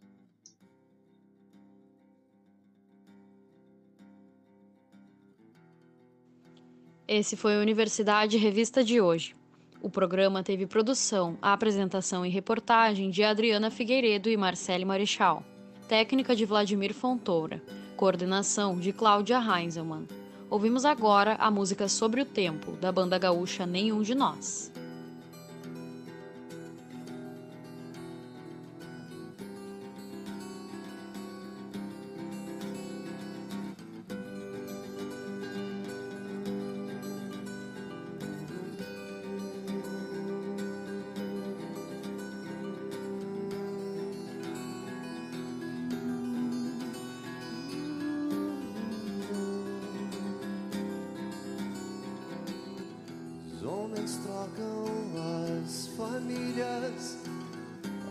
Esse 7.07 7.37
foi 7.37 7.55
a 7.55 7.61
Universidade 7.61 8.37
Revista 8.37 8.83
de 8.83 9.01
hoje. 9.01 9.37
O 9.81 9.89
programa 9.89 10.43
teve 10.43 10.67
produção, 10.67 11.39
apresentação 11.41 12.27
e 12.27 12.29
reportagem 12.29 13.09
de 13.09 13.23
Adriana 13.23 13.71
Figueiredo 13.71 14.29
e 14.29 14.37
Marcele 14.37 14.85
Marechal, 14.85 15.45
técnica 15.87 16.35
de 16.35 16.44
Vladimir 16.44 16.92
Fontoura, 16.92 17.62
coordenação 17.96 18.77
de 18.77 18.92
Cláudia 18.92 19.38
Heinzelmann. 19.38 20.07
Ouvimos 20.51 20.85
agora 20.85 21.37
a 21.37 21.49
música 21.49 21.88
Sobre 21.88 22.20
o 22.20 22.25
Tempo, 22.25 22.72
da 22.72 22.90
banda 22.90 23.16
gaúcha 23.18 23.64
Nenhum 23.64 24.03
de 24.03 24.14
Nós. 24.14 24.72
mães 54.07 54.21
trocam 54.23 54.85
as 55.64 55.88
famílias, 55.97 57.19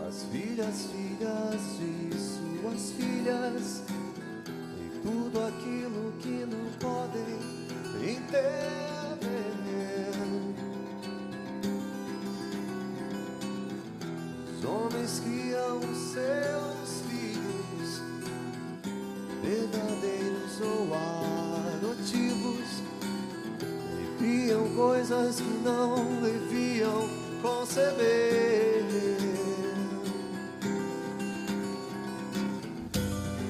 as 0.06 0.24
filhas, 0.24 0.88
filhas 0.92 1.60
de 1.78 2.12
suas 2.18 2.92
filhas, 2.92 3.82
e 4.78 5.00
tudo 5.00 5.40
aquilo 5.46 6.12
que 6.20 6.44
não 6.44 6.70
podem 6.78 7.38
entender. 8.02 8.76
Os 14.52 14.64
homens 14.64 15.20
criam 15.20 15.78
os 15.78 15.98
seus 16.12 16.75
coisas 24.86 25.40
que 25.40 25.60
não 25.64 25.96
deviam 26.22 27.08
conceber. 27.42 28.84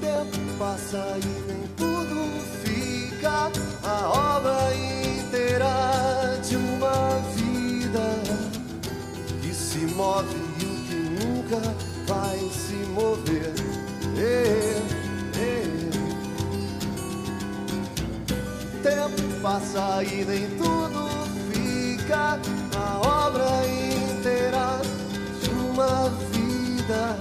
Tempo 0.00 0.58
passa 0.58 1.18
e 1.18 1.26
nem 1.46 1.68
tudo 1.76 2.16
fica, 2.64 3.50
a 3.82 4.08
obra 4.08 4.74
inteira 4.74 6.40
de 6.42 6.56
uma 6.56 7.20
vida 7.34 8.06
que 9.42 9.54
se 9.54 9.80
move 9.94 10.36
e 10.58 10.64
o 10.64 10.76
que 10.86 11.24
nunca 11.24 11.60
vai 12.06 12.38
se 12.50 12.76
mover. 12.94 13.52
Tempo 18.82 19.40
passa 19.42 20.02
e 20.02 20.24
nem 20.24 20.48
tudo 20.56 21.05
fica 22.06 22.38
a 22.76 23.26
obra 23.26 23.66
inteira 23.66 24.80
de 25.42 25.50
uma 25.50 26.08
vida 26.30 27.16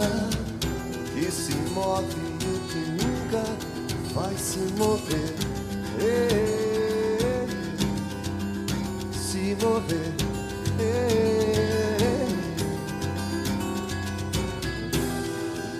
que 1.13 1.31
se 1.31 1.55
move 1.73 2.05
e 2.39 2.59
que 2.71 3.03
nunca 3.03 3.43
vai 4.13 4.35
se 4.37 4.59
mover. 4.77 5.33
se 9.11 9.57
mover. 9.63 10.13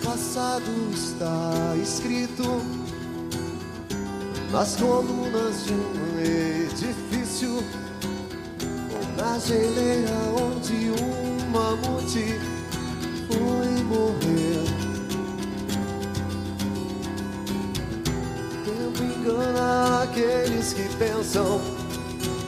passado 0.04 0.72
está 0.94 1.76
escrito 1.82 2.44
nas 4.52 4.76
colunas 4.78 5.66
de 5.66 5.74
um 5.74 6.20
edifício 6.20 7.85
geleira 9.40 10.12
onde 10.40 10.92
um 10.92 11.50
mamute 11.50 12.40
foi 13.28 13.84
morrer. 13.84 14.64
Tempo 18.64 19.04
engana 19.04 20.04
aqueles 20.04 20.74
que 20.74 20.84
pensam 20.98 21.62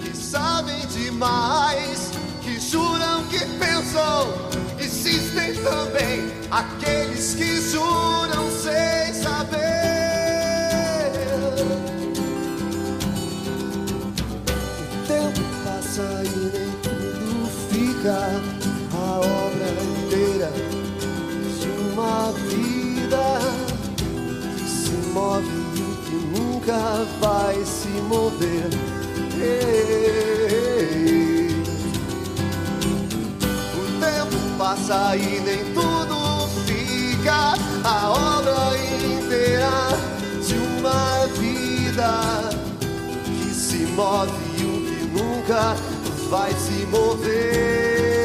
que 0.01 0.15
sabem 0.15 0.79
demais, 0.87 2.11
que 2.41 2.59
juram 2.59 3.23
que 3.25 3.39
pensam. 3.57 4.47
Existem 4.79 5.55
também 5.63 6.31
aqueles 6.51 7.35
que 7.35 7.61
juram 7.61 8.49
sem 8.51 9.13
saber. 9.13 9.76
Nunca 26.67 27.05
vai 27.21 27.63
se 27.63 27.87
mover. 27.87 28.69
O 33.73 33.99
tempo 34.01 34.57
passa 34.57 35.15
e 35.15 35.39
nem 35.39 35.63
tudo 35.73 36.49
fica, 36.65 37.53
a 37.85 38.09
obra 38.09 38.77
inteira 38.77 39.97
de 40.45 40.55
uma 40.55 41.25
vida 41.37 42.49
que 43.23 43.53
se 43.53 43.85
move 43.95 44.31
e 44.57 44.63
o 44.63 44.85
que 44.85 45.23
nunca 45.23 45.75
vai 46.29 46.51
se 46.51 46.85
mover. 46.87 48.16